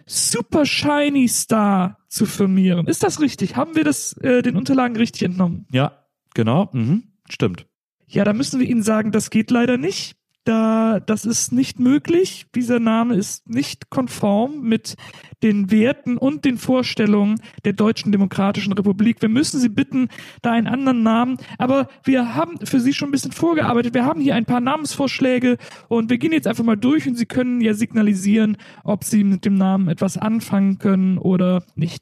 [0.07, 2.87] Super Shiny Star zu firmieren.
[2.87, 3.55] Ist das richtig?
[3.55, 5.67] Haben wir das äh, den Unterlagen richtig entnommen?
[5.71, 6.69] ja, genau.
[6.71, 7.03] Mhm.
[7.29, 7.67] Stimmt.
[8.07, 10.15] Ja, da müssen wir Ihnen sagen, das geht leider nicht.
[10.47, 12.45] Da, das ist nicht möglich.
[12.55, 14.95] Dieser Name ist nicht konform mit
[15.43, 19.21] den Werten und den Vorstellungen der Deutschen Demokratischen Republik.
[19.21, 20.07] Wir müssen Sie bitten,
[20.41, 21.37] da einen anderen Namen.
[21.57, 23.93] Aber wir haben für Sie schon ein bisschen vorgearbeitet.
[23.93, 25.57] Wir haben hier ein paar Namensvorschläge
[25.89, 28.55] und wir gehen jetzt einfach mal durch und Sie können ja signalisieren,
[28.85, 32.01] ob Sie mit dem Namen etwas anfangen können oder nicht.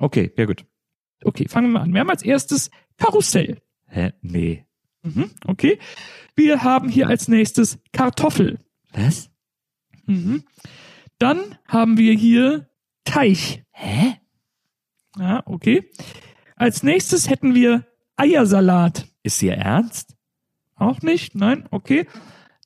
[0.00, 0.66] Okay, ja gut.
[1.22, 1.92] Okay, fangen wir mal an.
[1.92, 3.58] Wir haben als erstes Karussell.
[3.86, 4.12] Hä?
[4.22, 4.65] Nee.
[5.06, 5.78] Mhm, okay.
[6.34, 8.58] Wir haben hier als nächstes Kartoffel.
[8.92, 9.30] Was?
[10.06, 10.44] Mhm.
[11.18, 12.68] Dann haben wir hier
[13.04, 13.62] Teich.
[13.70, 14.16] Hä?
[15.18, 15.90] Ja, okay.
[16.56, 19.06] Als nächstes hätten wir Eiersalat.
[19.22, 20.16] Ist ihr ernst?
[20.74, 21.34] Auch nicht?
[21.34, 21.66] Nein?
[21.70, 22.06] Okay.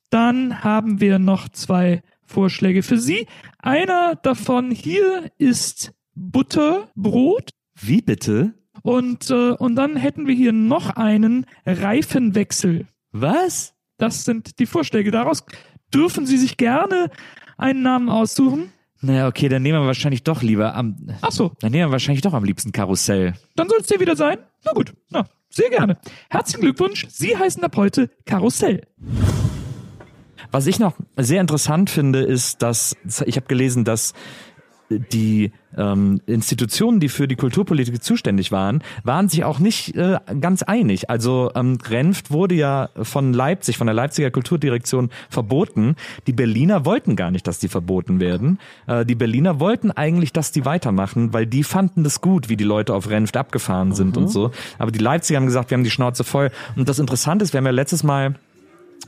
[0.09, 3.27] Dann haben wir noch zwei Vorschläge für Sie.
[3.59, 7.51] Einer davon hier ist Butterbrot.
[7.75, 8.53] Wie bitte?
[8.83, 12.87] Und, äh, und dann hätten wir hier noch einen Reifenwechsel.
[13.11, 13.73] Was?
[13.97, 15.11] Das sind die Vorschläge.
[15.11, 15.43] Daraus
[15.93, 17.11] dürfen Sie sich gerne
[17.57, 18.71] einen Namen aussuchen.
[19.01, 20.95] Naja, okay, dann nehmen wir wahrscheinlich doch lieber am.
[21.21, 23.33] Ach so, Dann nehmen wir wahrscheinlich doch am liebsten Karussell.
[23.55, 24.37] dann soll es dir wieder sein.
[24.63, 25.97] Na gut, na, sehr gerne.
[26.29, 27.07] Herzlichen Glückwunsch.
[27.09, 28.81] Sie heißen ab heute Karussell.
[30.51, 34.13] Was ich noch sehr interessant finde, ist, dass ich habe gelesen, dass
[34.99, 40.63] die ähm, Institutionen, die für die Kulturpolitik zuständig waren, waren sich auch nicht äh, ganz
[40.63, 41.09] einig.
[41.09, 45.95] Also ähm, Renft wurde ja von Leipzig, von der Leipziger Kulturdirektion verboten.
[46.27, 48.59] Die Berliner wollten gar nicht, dass die verboten werden.
[48.87, 52.63] Äh, die Berliner wollten eigentlich, dass die weitermachen, weil die fanden das gut, wie die
[52.63, 54.51] Leute auf Renft abgefahren sind und so.
[54.77, 56.51] Aber die Leipziger haben gesagt, wir haben die Schnauze voll.
[56.75, 58.35] Und das Interessante ist, wir haben ja letztes Mal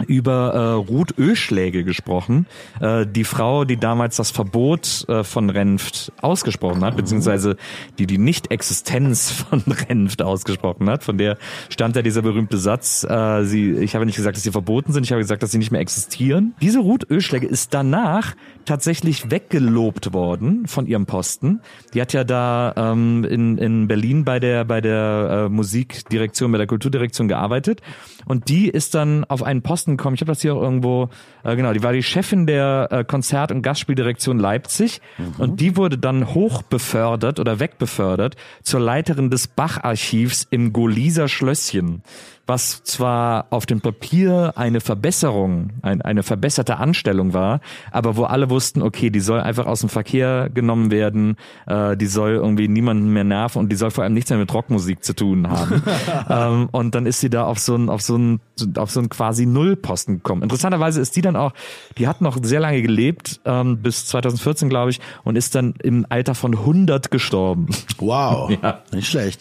[0.07, 2.47] über äh, Ruth Öschläge gesprochen,
[2.81, 7.57] äh, die Frau, die damals das Verbot äh, von Renft ausgesprochen hat, beziehungsweise
[7.99, 11.03] die die Nicht-Existenz von Renft ausgesprochen hat.
[11.03, 11.37] Von der
[11.69, 15.03] stand ja dieser berühmte Satz, äh, sie, ich habe nicht gesagt, dass sie verboten sind,
[15.03, 16.55] ich habe gesagt, dass sie nicht mehr existieren.
[16.61, 21.61] Diese Ruth Öschläge ist danach tatsächlich weggelobt worden von ihrem Posten.
[21.93, 26.57] Die hat ja da ähm, in, in Berlin bei der bei der äh, Musikdirektion, bei
[26.57, 27.81] der Kulturdirektion gearbeitet
[28.25, 30.15] und die ist dann auf einen Posten gekommen.
[30.15, 31.09] Ich habe das hier auch irgendwo
[31.43, 31.73] äh, genau.
[31.73, 35.01] Die war die Chefin der äh, Konzert- und Gastspieldirektion Leipzig
[35.37, 42.03] und die wurde dann hochbefördert oder wegbefördert zur Leiterin des Bach-Archivs im Goliser Schlösschen.
[42.45, 48.49] Was zwar auf dem Papier eine Verbesserung, ein, eine verbesserte Anstellung war, aber wo alle
[48.49, 53.13] wussten, okay, die soll einfach aus dem Verkehr genommen werden, äh, die soll irgendwie niemanden
[53.13, 55.83] mehr nerven und die soll vor allem nichts mehr mit Rockmusik zu tun haben.
[56.29, 58.41] ähm, und dann ist sie da auf so ein, auf so ein,
[58.75, 60.43] auf so ein quasi Nullposten gekommen.
[60.43, 61.53] Interessanterweise ist die dann auch,
[61.97, 66.05] die hat noch sehr lange gelebt, ähm, bis 2014 glaube ich, und ist dann im
[66.09, 67.67] Alter von 100 gestorben.
[67.99, 68.81] Wow, Ja.
[68.91, 69.39] nicht schlecht.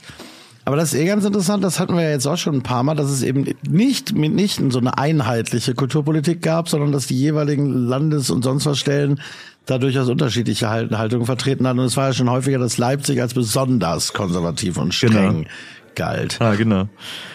[0.64, 2.82] Aber das ist eh ganz interessant, das hatten wir ja jetzt auch schon ein paar
[2.84, 7.66] Mal, dass es eben nicht mitnichten so eine einheitliche Kulturpolitik gab, sondern dass die jeweiligen
[7.88, 9.20] Landes- und sonst was Stellen
[9.66, 11.80] da durchaus unterschiedliche Halt- Haltungen vertreten hatten.
[11.80, 15.48] Und es war ja schon häufiger, dass Leipzig als besonders konservativ und streng Genau.
[15.96, 16.40] galt.
[16.40, 16.88] Ah, genau.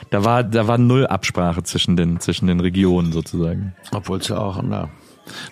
[0.10, 3.74] Da war, da war null Absprache zwischen den, zwischen den Regionen sozusagen.
[3.92, 4.90] Obwohl es ja auch na,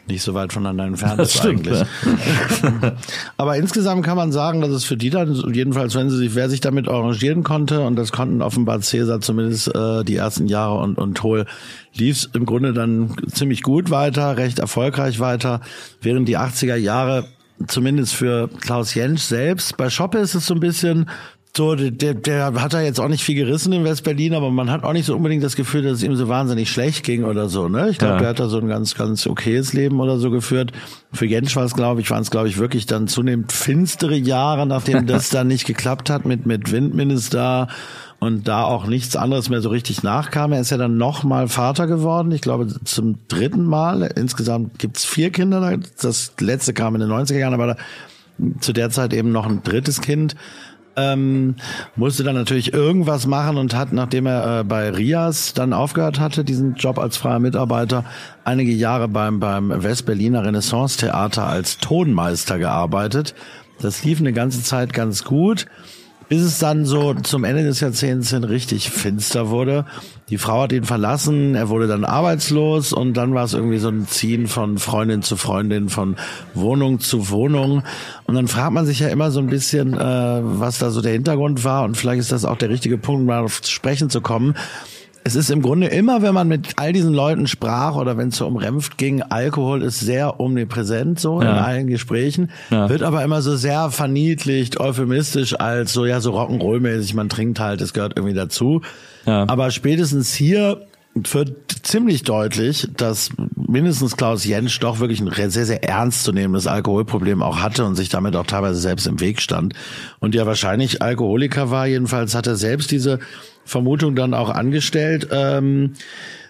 [0.07, 1.87] nicht so weit voneinander entfernt Das ist stimmt, eigentlich.
[3.37, 6.49] Aber insgesamt kann man sagen, dass es für die dann, jedenfalls wenn sie sich, wer
[6.49, 10.97] sich damit arrangieren konnte, und das konnten offenbar Cäsar zumindest äh, die ersten Jahre und,
[10.97, 11.45] und Toll,
[11.93, 15.61] lief es im Grunde dann ziemlich gut weiter, recht erfolgreich weiter,
[16.01, 17.25] während die 80er Jahre
[17.67, 21.09] zumindest für Klaus Jentsch selbst, bei Schoppe ist es so ein bisschen
[21.55, 24.83] so, der, der hat da jetzt auch nicht viel gerissen in West-Berlin, aber man hat
[24.83, 27.69] auch nicht so unbedingt das Gefühl, dass es ihm so wahnsinnig schlecht ging oder so.
[27.69, 27.89] Ne?
[27.89, 28.19] Ich glaube, Ja.
[28.19, 30.73] der hat da so ein ganz, ganz okayes Leben oder so geführt.
[31.13, 34.65] Für Jentsch war es, glaube ich, waren es, glaube ich, wirklich dann zunehmend finstere Jahre,
[34.67, 37.69] nachdem das dann nicht geklappt hat mit, mit Windminister
[38.19, 40.51] und da auch nichts anderes mehr so richtig nachkam.
[40.51, 44.01] Er ist ja dann nochmal Vater geworden, ich glaube zum dritten Mal.
[44.15, 47.77] Insgesamt gibt's vier Kinder, das letzte kam in den 90er Jahren, aber da,
[48.59, 50.35] zu der Zeit eben noch ein drittes Kind
[50.95, 51.55] ähm,
[51.95, 56.43] musste dann natürlich irgendwas machen und hat, nachdem er äh, bei Rias dann aufgehört hatte,
[56.43, 58.05] diesen Job als freier Mitarbeiter,
[58.43, 63.35] einige Jahre beim, beim Westberliner Renaissance Theater als Tonmeister gearbeitet.
[63.81, 65.65] Das lief eine ganze Zeit ganz gut,
[66.29, 69.85] bis es dann so zum Ende des Jahrzehnts hin richtig finster wurde.
[70.29, 73.89] Die Frau hat ihn verlassen, er wurde dann arbeitslos und dann war es irgendwie so
[73.89, 76.15] ein Ziehen von Freundin zu Freundin, von
[76.55, 77.83] Wohnung zu Wohnung.
[78.25, 81.13] Und dann fragt man sich ja immer so ein bisschen, äh, was da so der
[81.13, 84.55] Hintergrund war und vielleicht ist das auch der richtige Punkt, mal auf Sprechen zu kommen.
[85.27, 88.37] Es ist im Grunde immer, wenn man mit all diesen Leuten sprach oder wenn es
[88.37, 91.63] so um Renft ging, Alkohol ist sehr omnipräsent so in Ja.
[91.63, 92.89] allen Gesprächen, Ja.
[92.89, 97.81] wird aber immer so sehr verniedlicht, euphemistisch als so ja so Rock'n'Roll-mäßig, man trinkt halt,
[97.81, 98.81] das gehört irgendwie dazu.
[99.25, 99.49] Ja.
[99.49, 100.81] Aber spätestens hier
[101.15, 107.61] wird ziemlich deutlich, dass mindestens Klaus Jentsch doch wirklich ein sehr, sehr ernstzunehmendes Alkoholproblem auch
[107.63, 109.73] hatte und sich damit auch teilweise selbst im Weg stand.
[110.19, 111.87] Und ja wahrscheinlich Alkoholiker war.
[111.87, 113.17] Jedenfalls hat er selbst diese
[113.65, 115.27] Vermutung dann auch angestellt.
[115.31, 115.93] Ähm,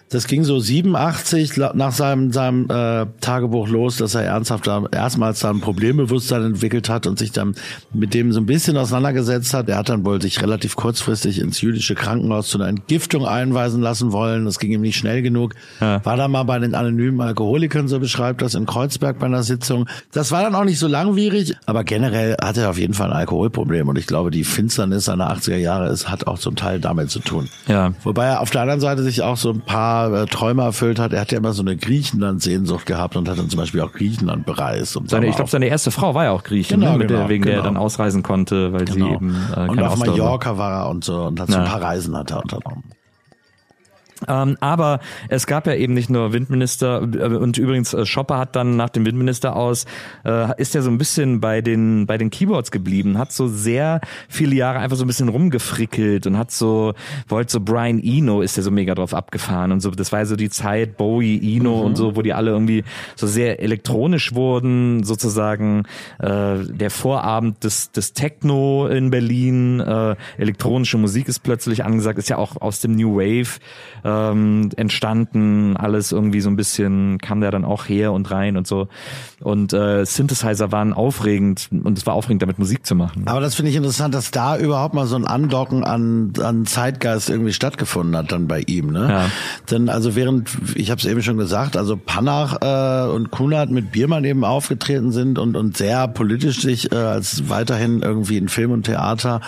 [0.08, 4.84] das ging so 87 la- nach seinem, seinem äh, Tagebuch los, dass er ernsthaft da,
[4.92, 7.54] erstmals dann ein Problembewusstsein entwickelt hat und sich dann
[7.92, 9.68] mit dem so ein bisschen auseinandergesetzt hat.
[9.68, 14.12] Er hat dann wohl sich relativ kurzfristig ins jüdische Krankenhaus zu einer Entgiftung einweisen lassen
[14.12, 14.44] wollen.
[14.44, 15.54] Das ging ihm nicht schnell genug.
[15.80, 19.88] War dann mal bei den anonymen Alkoholikern, so beschreibt das in Kreuzberg bei einer Sitzung.
[20.12, 23.16] Das war dann auch nicht so langwierig, aber generell hatte er auf jeden Fall ein
[23.16, 27.10] Alkoholproblem und ich glaube, die Finsternis seiner 80er Jahre ist, hat auch zum Teil damit
[27.10, 27.48] zu tun.
[27.66, 27.92] Ja.
[28.04, 31.12] Wobei er auf der anderen Seite sich auch so ein paar äh, Träume erfüllt hat.
[31.12, 34.46] Er hat ja immer so eine Griechenland-Sehnsucht gehabt und hat dann zum Beispiel auch Griechenland
[34.46, 34.96] bereist.
[34.96, 36.98] Und Seine, ich glaube, seine erste Frau war ja auch Griechin, Genau, ne?
[36.98, 37.74] Mit genau, der, wegen der er genau.
[37.74, 39.14] dann ausreisen konnte, weil sie Genau.
[39.14, 39.96] eben äh, und auf.
[39.96, 41.68] Mallorca war er und so und hat so ein Ja.
[41.70, 42.84] paar Reisen hat er unternommen.
[44.28, 48.56] Ähm, aber es gab ja eben nicht nur Windminister äh, und übrigens äh, Schopper hat
[48.56, 49.86] dann nach dem Windminister aus
[50.24, 54.00] äh, ist ja so ein bisschen bei den bei den Keyboards geblieben, hat so sehr
[54.28, 56.94] viele Jahre einfach so ein bisschen rumgefrickelt und hat so
[57.28, 60.26] wollte so Brian Eno ist ja so mega drauf abgefahren und so das war ja
[60.26, 62.84] so die Zeit Bowie Eno und so, wo die alle irgendwie
[63.14, 65.84] so sehr elektronisch wurden, sozusagen
[66.18, 72.28] äh, der Vorabend des des Techno in Berlin, äh, elektronische Musik ist plötzlich angesagt, ist
[72.28, 73.58] ja auch aus dem New Wave
[74.16, 78.66] ähm, entstanden, alles irgendwie so ein bisschen kam der dann auch her und rein und
[78.66, 78.88] so.
[79.40, 83.24] Und äh, Synthesizer waren aufregend und es war aufregend, damit Musik zu machen.
[83.26, 87.28] Aber das finde ich interessant, dass da überhaupt mal so ein Andocken an, an Zeitgeist
[87.30, 88.90] irgendwie stattgefunden hat dann bei ihm.
[88.90, 89.08] Ne?
[89.08, 89.30] Ja.
[89.70, 93.92] Denn also während, ich habe es eben schon gesagt, also Panach äh, und Kunert mit
[93.92, 98.70] Biermann eben aufgetreten sind und, und sehr politisch sich äh, als weiterhin irgendwie in Film
[98.70, 99.40] und Theater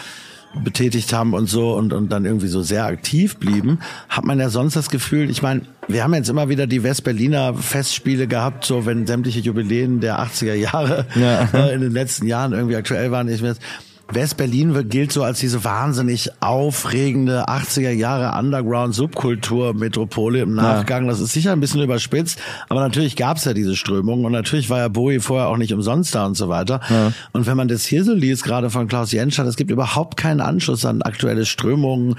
[0.55, 4.49] betätigt haben und so und, und dann irgendwie so sehr aktiv blieben, hat man ja
[4.49, 8.87] sonst das Gefühl, ich meine, wir haben jetzt immer wieder die Westberliner Festspiele gehabt, so
[8.87, 11.49] wenn sämtliche Jubiläen der 80er Jahre Ja.
[11.53, 13.29] äh, in den letzten Jahren irgendwie aktuell waren.
[13.29, 13.59] Ich weiß,
[14.11, 21.09] West-Berlin gilt so als diese wahnsinnig aufregende 80er Jahre Underground-Subkultur-Metropole im Nachgang.
[21.09, 22.39] Das ist sicher ein bisschen überspitzt,
[22.71, 25.75] aber natürlich gab es ja diese Strömung und natürlich war ja Bowie vorher auch nicht
[25.75, 26.81] umsonst da und so weiter.
[27.33, 30.41] Und wenn man das hier so liest, gerade von Klaus Jentsch, es gibt überhaupt keinen
[30.41, 32.17] Anschluss an aktuelle Strömungen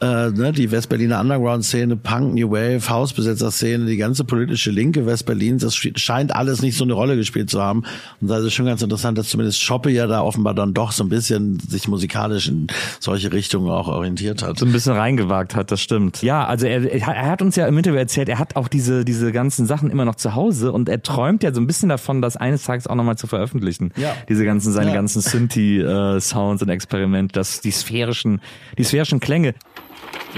[0.00, 5.74] äh, ne, die Westberliner Underground-Szene, Punk, New Wave, Hausbesetzer-Szene, die ganze politische Linke Westberlins, das
[5.76, 7.82] scheint alles nicht so eine Rolle gespielt zu haben.
[8.20, 10.92] Und da ist es schon ganz interessant, dass zumindest Schoppe ja da offenbar dann doch
[10.92, 14.58] so ein bisschen sich musikalisch in solche Richtungen auch orientiert hat.
[14.58, 16.22] So ein bisschen reingewagt hat, das stimmt.
[16.22, 19.32] Ja, also er, er hat uns ja im Interview erzählt, er hat auch diese, diese
[19.32, 22.36] ganzen Sachen immer noch zu Hause und er träumt ja so ein bisschen davon, das
[22.36, 23.92] eines Tages auch nochmal zu veröffentlichen.
[23.96, 24.14] Ja.
[24.28, 24.94] Diese ganzen, seine Ja.
[24.96, 28.40] ganzen Synthi-Sounds und Experimente, das, die sphärischen,
[28.78, 29.54] die sphärischen Klänge.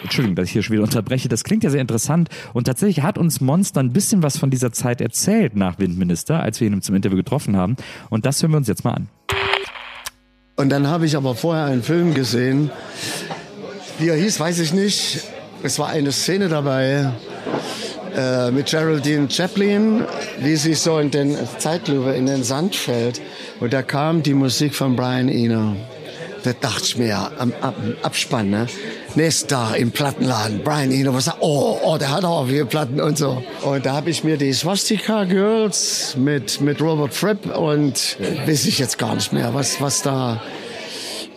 [0.02, 1.28] Entschuldigung, dass ich hier schon wieder unterbreche.
[1.28, 2.28] Das klingt ja sehr interessant.
[2.52, 6.60] Und tatsächlich hat uns Monster ein bisschen was von dieser Zeit erzählt nach Windminister, als
[6.60, 7.76] wir ihn zum Interview getroffen haben.
[8.10, 9.08] Und das hören wir uns jetzt mal an.
[10.56, 12.70] Und dann habe ich aber vorher einen Film gesehen,
[13.98, 15.20] wie er hieß, weiß ich nicht.
[15.62, 17.12] Es war eine Szene dabei
[18.16, 20.04] äh, mit Geraldine Chaplin,
[20.40, 23.20] wie sie so in den Zeitlupe in den Sand fällt.
[23.60, 25.76] Und da kam die Musik von Brian Eno.
[26.42, 28.66] Da dachte ich mir am, am Abspann, ne?
[29.14, 33.42] Tag im Plattenladen, Brian Eno, was oh, oh, der hat auch viele Platten und so.
[33.62, 38.78] Und da habe ich mir die Swastika Girls mit, mit Robert Fripp und weiß ich
[38.78, 40.42] jetzt gar nicht mehr, was, was da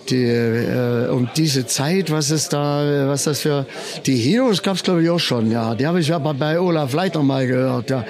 [0.10, 3.66] die, äh, um diese Zeit, was ist da, was das für,
[4.06, 5.76] die Heroes gab's glaube ich auch schon, ja.
[5.76, 8.06] Die habe ich aber bei Olaf Leitner mal gehört, ja.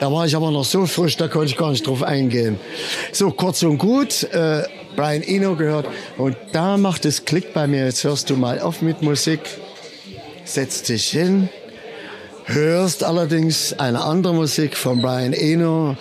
[0.00, 2.58] Da war ich aber noch so frisch, da konnte ich gar nicht drauf eingehen.
[3.12, 4.62] So, kurz und gut, äh,
[4.96, 5.86] Brian Eno gehört.
[6.16, 9.40] Und da macht es Klick bei mir, jetzt hörst du mal auf mit Musik,
[10.44, 11.48] setz dich hin,
[12.44, 15.96] hörst allerdings eine andere Musik von Brian Eno.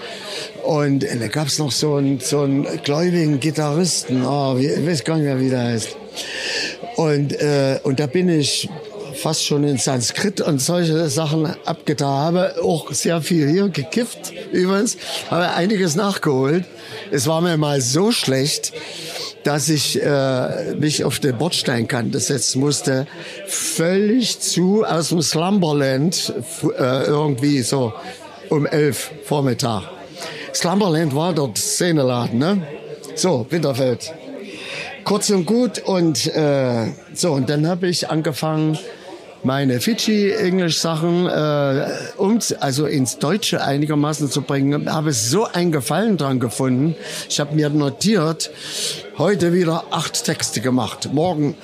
[0.64, 5.26] Und da gab's noch so einen, so einen gläubigen Gitarristen, oh, ich weiß gar nicht
[5.26, 5.98] mehr, wie der heißt.
[6.96, 8.70] Und, äh, und da bin ich
[9.24, 12.10] fast schon in Sanskrit und solche Sachen abgetan.
[12.10, 14.98] Habe auch sehr viel hier gekifft übrigens,
[15.32, 16.66] habe einiges nachgeholt.
[17.10, 18.74] Es war mir mal so schlecht,
[19.46, 23.08] dass ich äh, mich auf den Bordsteinkante setzen musste,
[23.48, 26.34] völlig zu aus dem Slumberland
[26.78, 27.94] äh, irgendwie so
[28.50, 29.84] um elf Vormittag.
[30.54, 32.68] Slumberland war dort Szeneladen, ne?
[33.16, 34.14] So, Winterfeld.
[35.06, 38.78] Kurz und gut und äh, so und dann habe ich angefangen
[39.44, 44.92] meine Fidschi-Englisch-Sachen äh, um, also ins Deutsche einigermaßen zu bringen.
[44.92, 46.96] Habe so einen Gefallen dran gefunden.
[47.30, 48.52] Ich habe mir notiert,
[49.18, 51.10] heute wieder acht Texte gemacht.
[51.14, 51.56] Morgen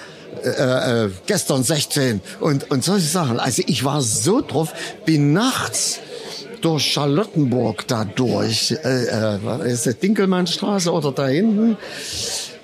[0.43, 3.39] äh, äh, gestern 16 und, und solche Sachen.
[3.39, 4.73] Also ich war so drauf,
[5.05, 5.99] bin nachts
[6.61, 11.77] durch Charlottenburg da durch, äh, äh, ist das, Dinkelmannstraße oder da hinten,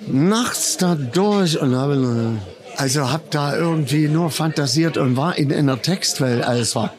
[0.06, 2.36] nachts da durch und habe,
[2.76, 6.42] also hab da irgendwie nur fantasiert und war in einer Textwelt.
[6.42, 6.94] Also es war,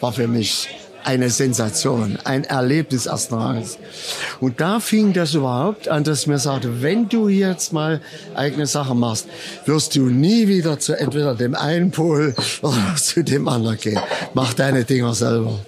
[0.00, 0.68] war für mich
[1.04, 3.78] eine Sensation, ein Erlebnis Ranges.
[4.40, 8.00] Und da fing das überhaupt an, dass ich mir sagte, wenn du jetzt mal
[8.34, 9.26] eigene Sachen machst,
[9.66, 14.00] wirst du nie wieder zu entweder dem einen Pol oder zu dem anderen gehen.
[14.34, 15.58] Mach deine Dinger selber.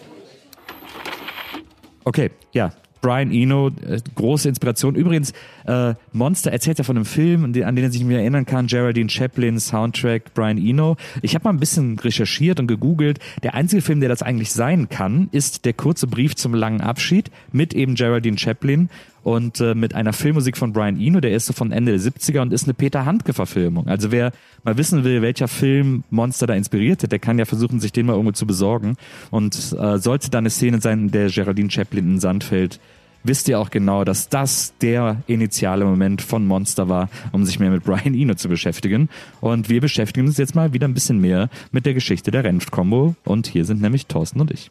[2.04, 2.72] Okay, ja.
[3.04, 4.94] Brian Eno, äh, große Inspiration.
[4.94, 5.34] Übrigens,
[5.66, 9.10] äh, Monster erzählt ja von einem Film, an den er sich mir erinnern kann, Geraldine
[9.10, 10.96] Chaplin, Soundtrack, Brian Eno.
[11.20, 13.18] Ich habe mal ein bisschen recherchiert und gegoogelt.
[13.42, 17.30] Der einzige Film, der das eigentlich sein kann, ist der kurze Brief zum langen Abschied
[17.52, 18.88] mit eben Geraldine Chaplin
[19.24, 22.40] und äh, mit einer Filmmusik von Brian Eno, der ist so von Ende der 70er
[22.40, 23.88] und ist eine Peter Handke-Verfilmung.
[23.88, 24.32] Also wer
[24.64, 28.06] mal wissen will, welcher Film Monster da inspiriert hat, der kann ja versuchen, sich den
[28.06, 28.96] mal irgendwo zu besorgen.
[29.30, 32.78] Und äh, sollte da eine Szene sein, in der Geraldine Chaplin in Sand fällt,
[33.22, 37.70] wisst ihr auch genau, dass das der initiale Moment von Monster war, um sich mehr
[37.70, 39.08] mit Brian Eno zu beschäftigen.
[39.40, 43.14] Und wir beschäftigen uns jetzt mal wieder ein bisschen mehr mit der Geschichte der Renft-Kombo.
[43.24, 44.70] Und hier sind nämlich Thorsten und ich.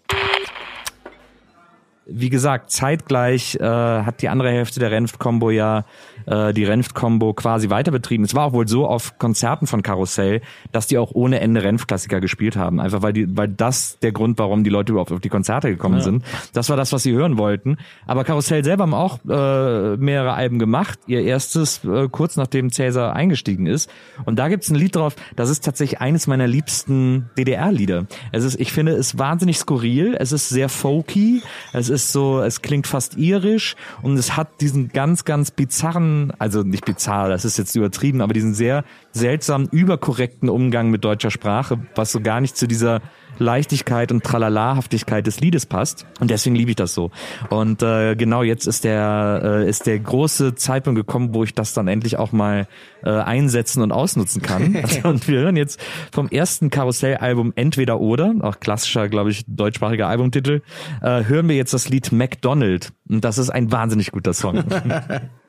[2.05, 5.85] Wie gesagt, zeitgleich äh, hat die andere Hälfte der Renft-Kombo ja
[6.25, 8.23] äh, die Renft-Kombo quasi weiter betrieben.
[8.23, 12.19] Es war auch wohl so auf Konzerten von Karussell, dass die auch ohne Ende Renft-Klassiker
[12.19, 12.79] gespielt haben.
[12.79, 16.01] Einfach weil die, weil das der Grund, warum die Leute überhaupt auf die Konzerte gekommen
[16.01, 16.23] sind.
[16.53, 17.77] Das war das, was sie hören wollten.
[18.05, 20.99] Aber Karussell selber haben auch äh, mehrere Alben gemacht.
[21.07, 23.89] Ihr erstes äh, kurz nachdem Cäsar eingestiegen ist.
[24.25, 28.05] Und da gibt's ein Lied drauf, das ist tatsächlich eines meiner liebsten DDR-Lieder.
[28.31, 30.15] Es ist, ich finde es wahnsinnig skurril.
[30.19, 31.41] Es ist sehr folky.
[31.71, 36.63] Es ist so, es klingt fast irisch und es hat diesen ganz, ganz bizarren, also
[36.63, 41.79] nicht bizarr, das ist jetzt übertrieben, aber diesen sehr seltsamen, überkorrekten Umgang mit deutscher Sprache,
[41.95, 43.01] was so gar nicht zu dieser
[43.39, 46.05] Leichtigkeit und Tralalahaftigkeit des Liedes passt.
[46.19, 47.11] Und deswegen liebe ich das so.
[47.49, 51.73] Und äh, genau jetzt ist der äh, ist der große Zeitpunkt gekommen, wo ich das
[51.73, 52.67] dann endlich auch mal
[53.03, 54.83] äh, einsetzen und ausnutzen kann.
[55.03, 55.79] und wir hören jetzt
[56.11, 60.61] vom ersten Karussell-Album Entweder oder, auch klassischer, glaube ich, deutschsprachiger Albumtitel,
[61.01, 62.91] äh, hören wir jetzt das Lied McDonald.
[63.09, 64.63] Und das ist ein wahnsinnig guter Song.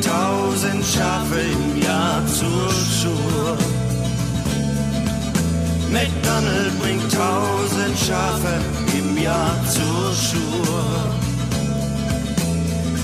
[0.00, 3.56] tausend Schafe im Jahr zur Schur.
[5.90, 8.60] McDonald bringt tausend Schafe
[8.98, 11.14] im Jahr zur Schur.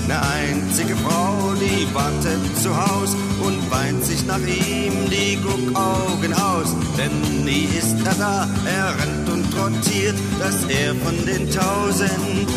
[0.05, 6.75] Eine einzige Frau, die wartet zu Haus und weint sich nach ihm die Guckaugen aus.
[6.97, 12.49] Denn nie ist er da, er rennt und trottiert, dass er von den tausend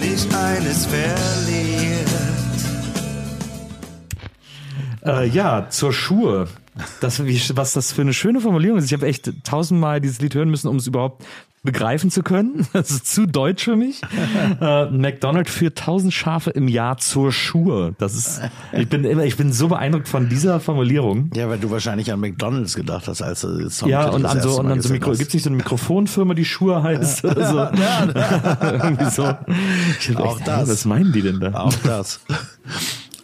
[0.00, 1.59] nicht eines verliert.
[5.04, 6.48] Äh, ja, zur Schuhe.
[7.00, 8.86] Das, wie, was das für eine schöne Formulierung ist.
[8.86, 11.24] Ich habe echt tausendmal dieses Lied hören müssen, um es überhaupt
[11.62, 12.66] begreifen zu können.
[12.72, 14.00] Das ist zu deutsch für mich.
[14.60, 17.94] äh, McDonald führt tausend Schafe im Jahr zur Schuhe.
[17.98, 18.40] Das ist,
[18.72, 21.30] ich bin immer, ich bin so beeindruckt von dieser Formulierung.
[21.34, 24.40] Ja, weil du wahrscheinlich an McDonalds gedacht hast, als du das Song Ja, und an
[24.40, 27.24] so, und an so Mikro, gibt's nicht so eine Mikrofonfirma, die Schuhe heißt?
[27.24, 27.58] oder so?
[28.66, 29.34] Irgendwie so.
[29.98, 30.68] Ich Auch echt, das.
[30.68, 31.52] Was meinen die denn da?
[31.52, 32.20] Auch das.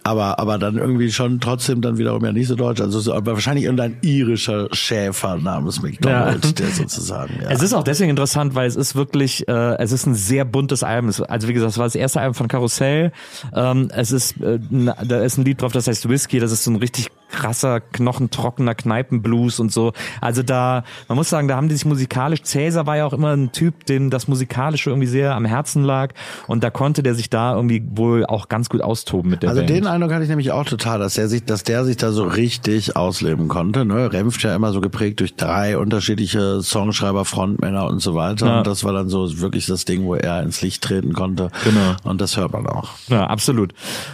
[0.06, 2.80] Aber, aber dann irgendwie schon trotzdem dann wiederum ja nicht so deutsch.
[2.80, 6.52] Also so, aber wahrscheinlich irgendein irischer Schäfer namens McDonald, Ja.
[6.52, 7.34] der sozusagen.
[7.42, 7.50] Ja.
[7.50, 10.82] Es ist auch deswegen interessant, weil es ist wirklich, äh, es ist ein sehr buntes
[10.84, 11.10] Album.
[11.28, 13.10] Also wie gesagt, es war das erste Album von Karussell.
[13.52, 14.60] Ähm, es ist, äh,
[15.04, 16.38] da ist ein Lied drauf, das heißt Whisky.
[16.38, 19.92] Das ist so ein richtig krasser, knochentrockener Kneipenblues und so.
[20.20, 23.34] Also da, man muss sagen, da haben die sich musikalisch, Cäsar war ja auch immer
[23.36, 26.12] ein Typ, dem das Musikalische irgendwie sehr am Herzen lag.
[26.46, 29.60] Und da konnte der sich da irgendwie wohl auch ganz gut austoben mit der Also
[29.62, 29.70] Band.
[29.70, 32.24] den Eindruck hatte ich nämlich auch total, dass er sich, dass der sich da so
[32.24, 33.84] richtig ausleben konnte.
[33.84, 34.12] Ne?
[34.12, 38.46] Renft ja immer so geprägt durch drei unterschiedliche Songschreiber, Frontmänner und so weiter.
[38.46, 38.58] Ja.
[38.58, 41.50] Und das war dann so wirklich das Ding, wo er ins Licht treten konnte.
[41.64, 41.96] Genau.
[42.04, 42.90] Und das hört man auch.
[43.08, 43.72] Ja, absolut.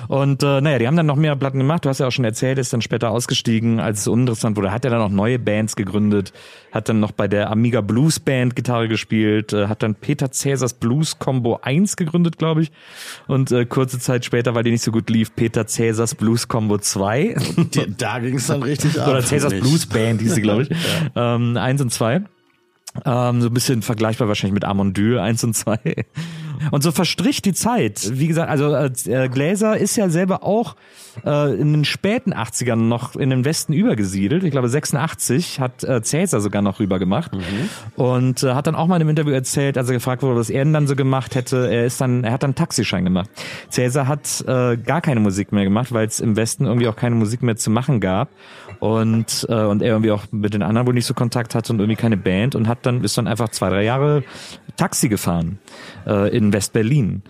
[0.09, 1.85] Und äh, naja, die haben dann noch mehr Platten gemacht.
[1.85, 4.73] Du hast ja auch schon erzählt, ist dann später ausgestiegen, als es uninteressant wurde.
[4.73, 6.33] Hat er dann auch neue Bands gegründet,
[6.71, 10.75] hat dann noch bei der Amiga Blues Band Gitarre gespielt, äh, hat dann Peter Cäsars
[10.75, 12.73] Blues Combo 1 gegründet, glaube ich.
[13.27, 16.79] Und äh, kurze Zeit später, weil die nicht so gut lief, Peter Cäsars Blues Combo
[16.79, 17.37] 2.
[17.75, 19.09] Die, da ging es dann richtig ab.
[19.09, 19.55] Oder Cäsars.
[19.55, 20.71] Blues Band hieß sie, glaube ich.
[21.17, 22.23] ähm, eins und zwei.
[23.05, 25.79] Ähm, so ein bisschen vergleichbar wahrscheinlich mit Amondyl, eins und zwei.
[26.71, 28.11] Und so verstrich die Zeit.
[28.13, 30.77] Wie gesagt, also äh, Gläser ist ja selber auch
[31.25, 34.45] äh, in den späten 80ern noch in den Westen übergesiedelt.
[34.45, 37.33] Ich glaube 86 hat äh, Cäsar sogar noch rüber gemacht.
[37.97, 40.51] Und äh, hat dann auch mal in einem Interview erzählt, als er gefragt wurde, was
[40.51, 43.31] er denn dann so gemacht hätte, er ist dann, er hat dann Taxischein gemacht.
[43.71, 47.15] Cäsar hat äh, gar keine Musik mehr gemacht, weil es im Westen irgendwie auch keine
[47.15, 48.29] Musik mehr zu machen gab.
[48.83, 51.79] Und, äh, und er irgendwie auch mit den anderen wohl nicht so Kontakt hatte und
[51.79, 54.25] irgendwie keine Band und hat dann, ist dann einfach zwei, drei Jahre
[54.77, 55.61] Taxi gefahren
[56.05, 57.23] äh, in West-Berlin.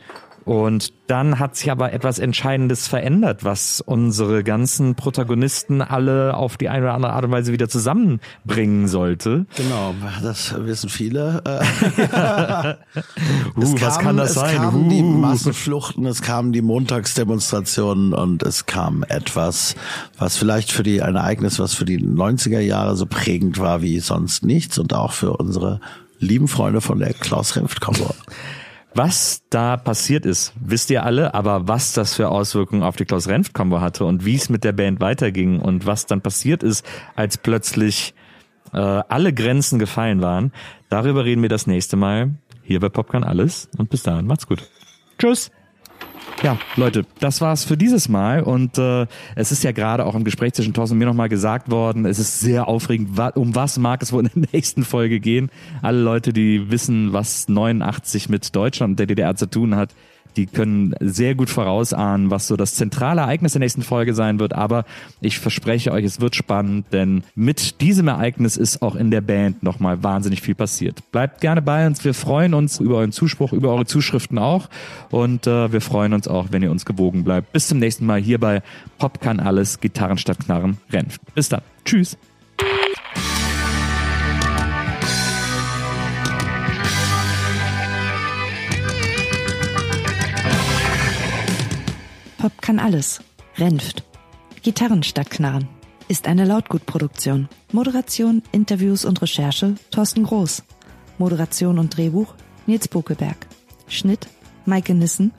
[0.45, 6.68] Und dann hat sich aber etwas Entscheidendes verändert, was unsere ganzen Protagonisten alle auf die
[6.68, 9.47] eine oder andere Art und Weise wieder zusammenbringen sollte.
[9.57, 11.43] Genau, das wissen viele.
[13.55, 14.57] Uh, was kann das es sein?
[14.57, 15.18] kamen die Uh.
[15.18, 19.74] Massenfluchten, es kamen die Montagsdemonstrationen und es kam etwas,
[20.18, 24.01] was vielleicht für die, ein Ereignis, was für die 90er Jahre so prägend war wie
[24.01, 25.80] sonst nichts und auch für unsere
[26.18, 28.14] lieben Freunde von der Klaus Renft Combo.
[28.95, 33.26] Was da passiert ist, wisst ihr alle, aber was das für Auswirkungen auf die Klaus
[33.26, 36.84] Renft Combo hatte und wie es mit der Band weiterging und was dann passiert ist,
[37.16, 38.14] als plötzlich
[38.74, 40.53] äh, alle Grenzen gefallen waren,
[40.90, 44.68] darüber reden wir das nächste Mal hier bei Popcorn alles und bis dahin macht's gut.
[45.18, 45.51] Tschüss.
[46.43, 50.24] Ja, Leute, das war's für dieses Mal und äh, es ist ja gerade auch im
[50.24, 53.78] Gespräch zwischen Thorsten und mir nochmal gesagt worden, es ist sehr aufregend, wa um was
[53.78, 55.51] mag es wohl in der nächsten Folge gehen.
[55.82, 59.95] Alle Leute, die wissen, was 89 mit Deutschland und der DDR zu tun hat,
[60.37, 64.55] die können sehr gut vorausahnen, was so das zentrale Ereignis der nächsten Folge sein wird.
[64.55, 64.85] Aber
[65.20, 69.62] ich verspreche euch, es wird spannend, denn mit diesem Ereignis ist auch in der Band
[69.62, 71.11] nochmal wahnsinnig viel passiert.
[71.12, 72.05] Bleibt gerne bei uns.
[72.05, 74.68] Wir freuen uns über euren Zuspruch, über eure Zuschriften auch.
[75.11, 77.53] Und äh, wir freuen uns auch, wenn ihr uns gewogen bleibt.
[77.53, 78.62] Bis zum nächsten Mal hier bei
[78.99, 81.20] Pop kann alles, Gitarren statt Knarren, Renft.
[81.35, 81.62] Bis dann.
[81.85, 82.16] Tschüss.
[92.43, 93.20] Pop kann alles.
[93.57, 94.03] Renft.
[94.62, 95.68] Gitarren statt Knarren.
[96.09, 97.49] Ist eine Lautgutproduktion.
[97.70, 100.64] Moderation, Interviews und Recherche Thorsten Groß.
[101.18, 102.34] Moderation und Drehbuch
[102.66, 103.47] Nils Bokelberg.
[103.86, 104.26] Schnitt
[104.66, 105.30] Maike Nissen.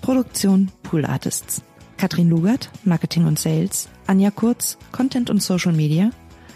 [0.00, 1.62] Produktion Pool Artists.
[1.98, 3.90] Katrin Lugert, Marketing und Sales.
[4.06, 6.08] Anja Kurz, Content und Social Media.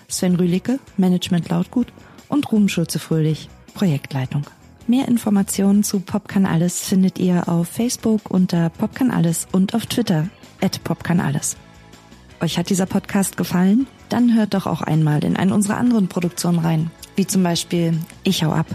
[0.08, 1.92] Sven Rühlicke, Management Lautgut.
[2.28, 4.46] Und Ruben Schulze-Fröhlich, Projektleitung.
[4.86, 9.74] Mehr Informationen zu Pop kann alles findet ihr auf Facebook unter Pop kann alles und
[9.74, 10.28] auf Twitter
[10.62, 11.56] at Pop kann alles.
[12.42, 13.86] Euch hat dieser Podcast gefallen?
[14.10, 18.44] Dann hört doch auch einmal in eine unserer anderen Produktionen rein, wie zum Beispiel Ich
[18.44, 18.66] hau ab,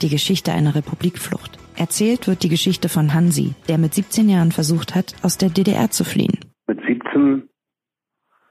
[0.00, 1.58] die Geschichte einer Republikflucht.
[1.76, 5.90] Erzählt wird die Geschichte von Hansi, der mit 17 Jahren versucht hat, aus der DDR
[5.90, 6.40] zu fliehen.
[6.66, 7.46] Mit 17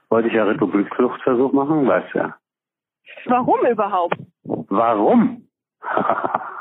[0.08, 2.36] wollte ich ja Republikfluchtversuch machen, weißt du ja.
[3.26, 4.18] Warum überhaupt?
[4.44, 5.48] Warum?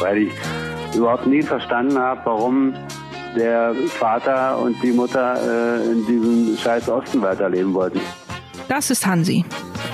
[0.00, 0.32] Weil ich
[0.94, 2.74] überhaupt nie verstanden habe, warum
[3.36, 8.00] der Vater und die Mutter äh, in diesem scheiß Osten weiterleben wollten.
[8.68, 9.44] Das ist Hansi.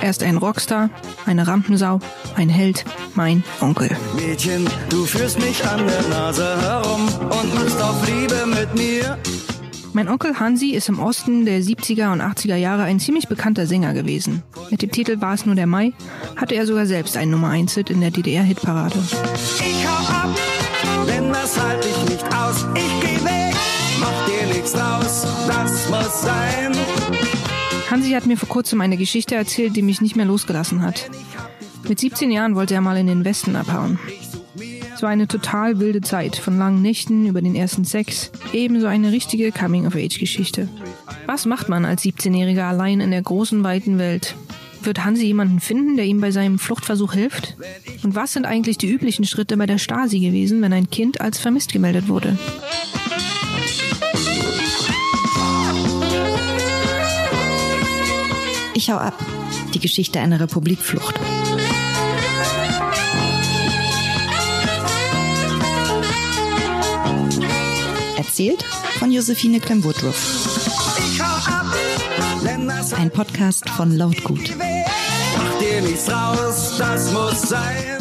[0.01, 0.91] Er ist ein Rockstar,
[1.27, 2.01] eine Rampensau,
[2.37, 2.85] ein Held,
[3.15, 3.91] mein Onkel.
[4.17, 9.19] Mädchen, du führst mich an der Nase herum und machst auf Liebe mit mir.
[9.97, 13.95] Mein Onkel Hansi ist im Osten der 70er und 80er Jahre ein ziemlich bekannter Sänger
[13.95, 14.42] gewesen.
[14.68, 15.92] Mit dem Titel War es nur der Mai
[16.34, 18.99] hatte er sogar selbst einen Nummer 1 Hit in der DDR-Hitparade.
[18.99, 20.36] Ich hau ab,
[21.07, 22.66] denn das halte ich nicht aus.
[22.74, 23.55] Ich geh weg,
[24.01, 26.72] mach dir nichts draus, das muss sein.
[27.88, 31.09] Hansi hat mir vor kurzem eine Geschichte erzählt, die mich nicht mehr losgelassen hat.
[31.88, 34.01] Mit 17 Jahren wollte er mal in den Westen abhauen.
[34.95, 39.11] Es war eine total wilde Zeit, von langen Nächten über den ersten Sex, ebenso eine
[39.11, 40.68] richtige Coming-of-Age-Geschichte.
[41.26, 44.36] Was macht man als 17-Jähriger allein in der großen, weiten Welt?
[44.82, 47.57] Wird Hansi jemanden finden, der ihm bei seinem Fluchtversuch hilft?
[48.05, 51.38] Und was sind eigentlich die üblichen Schritte bei der Stasi gewesen, wenn ein Kind als
[51.38, 52.38] vermisst gemeldet wurde?
[58.74, 59.18] Ich hau ab.
[59.72, 61.18] Die Geschichte einer Republikflucht.
[68.35, 68.64] Erzählt
[68.99, 69.61] von Josephine
[72.66, 74.51] das Ein Podcast von Lautgut.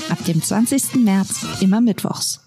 [0.10, 0.96] Ab dem 20.
[0.96, 2.43] März immer mittwochs.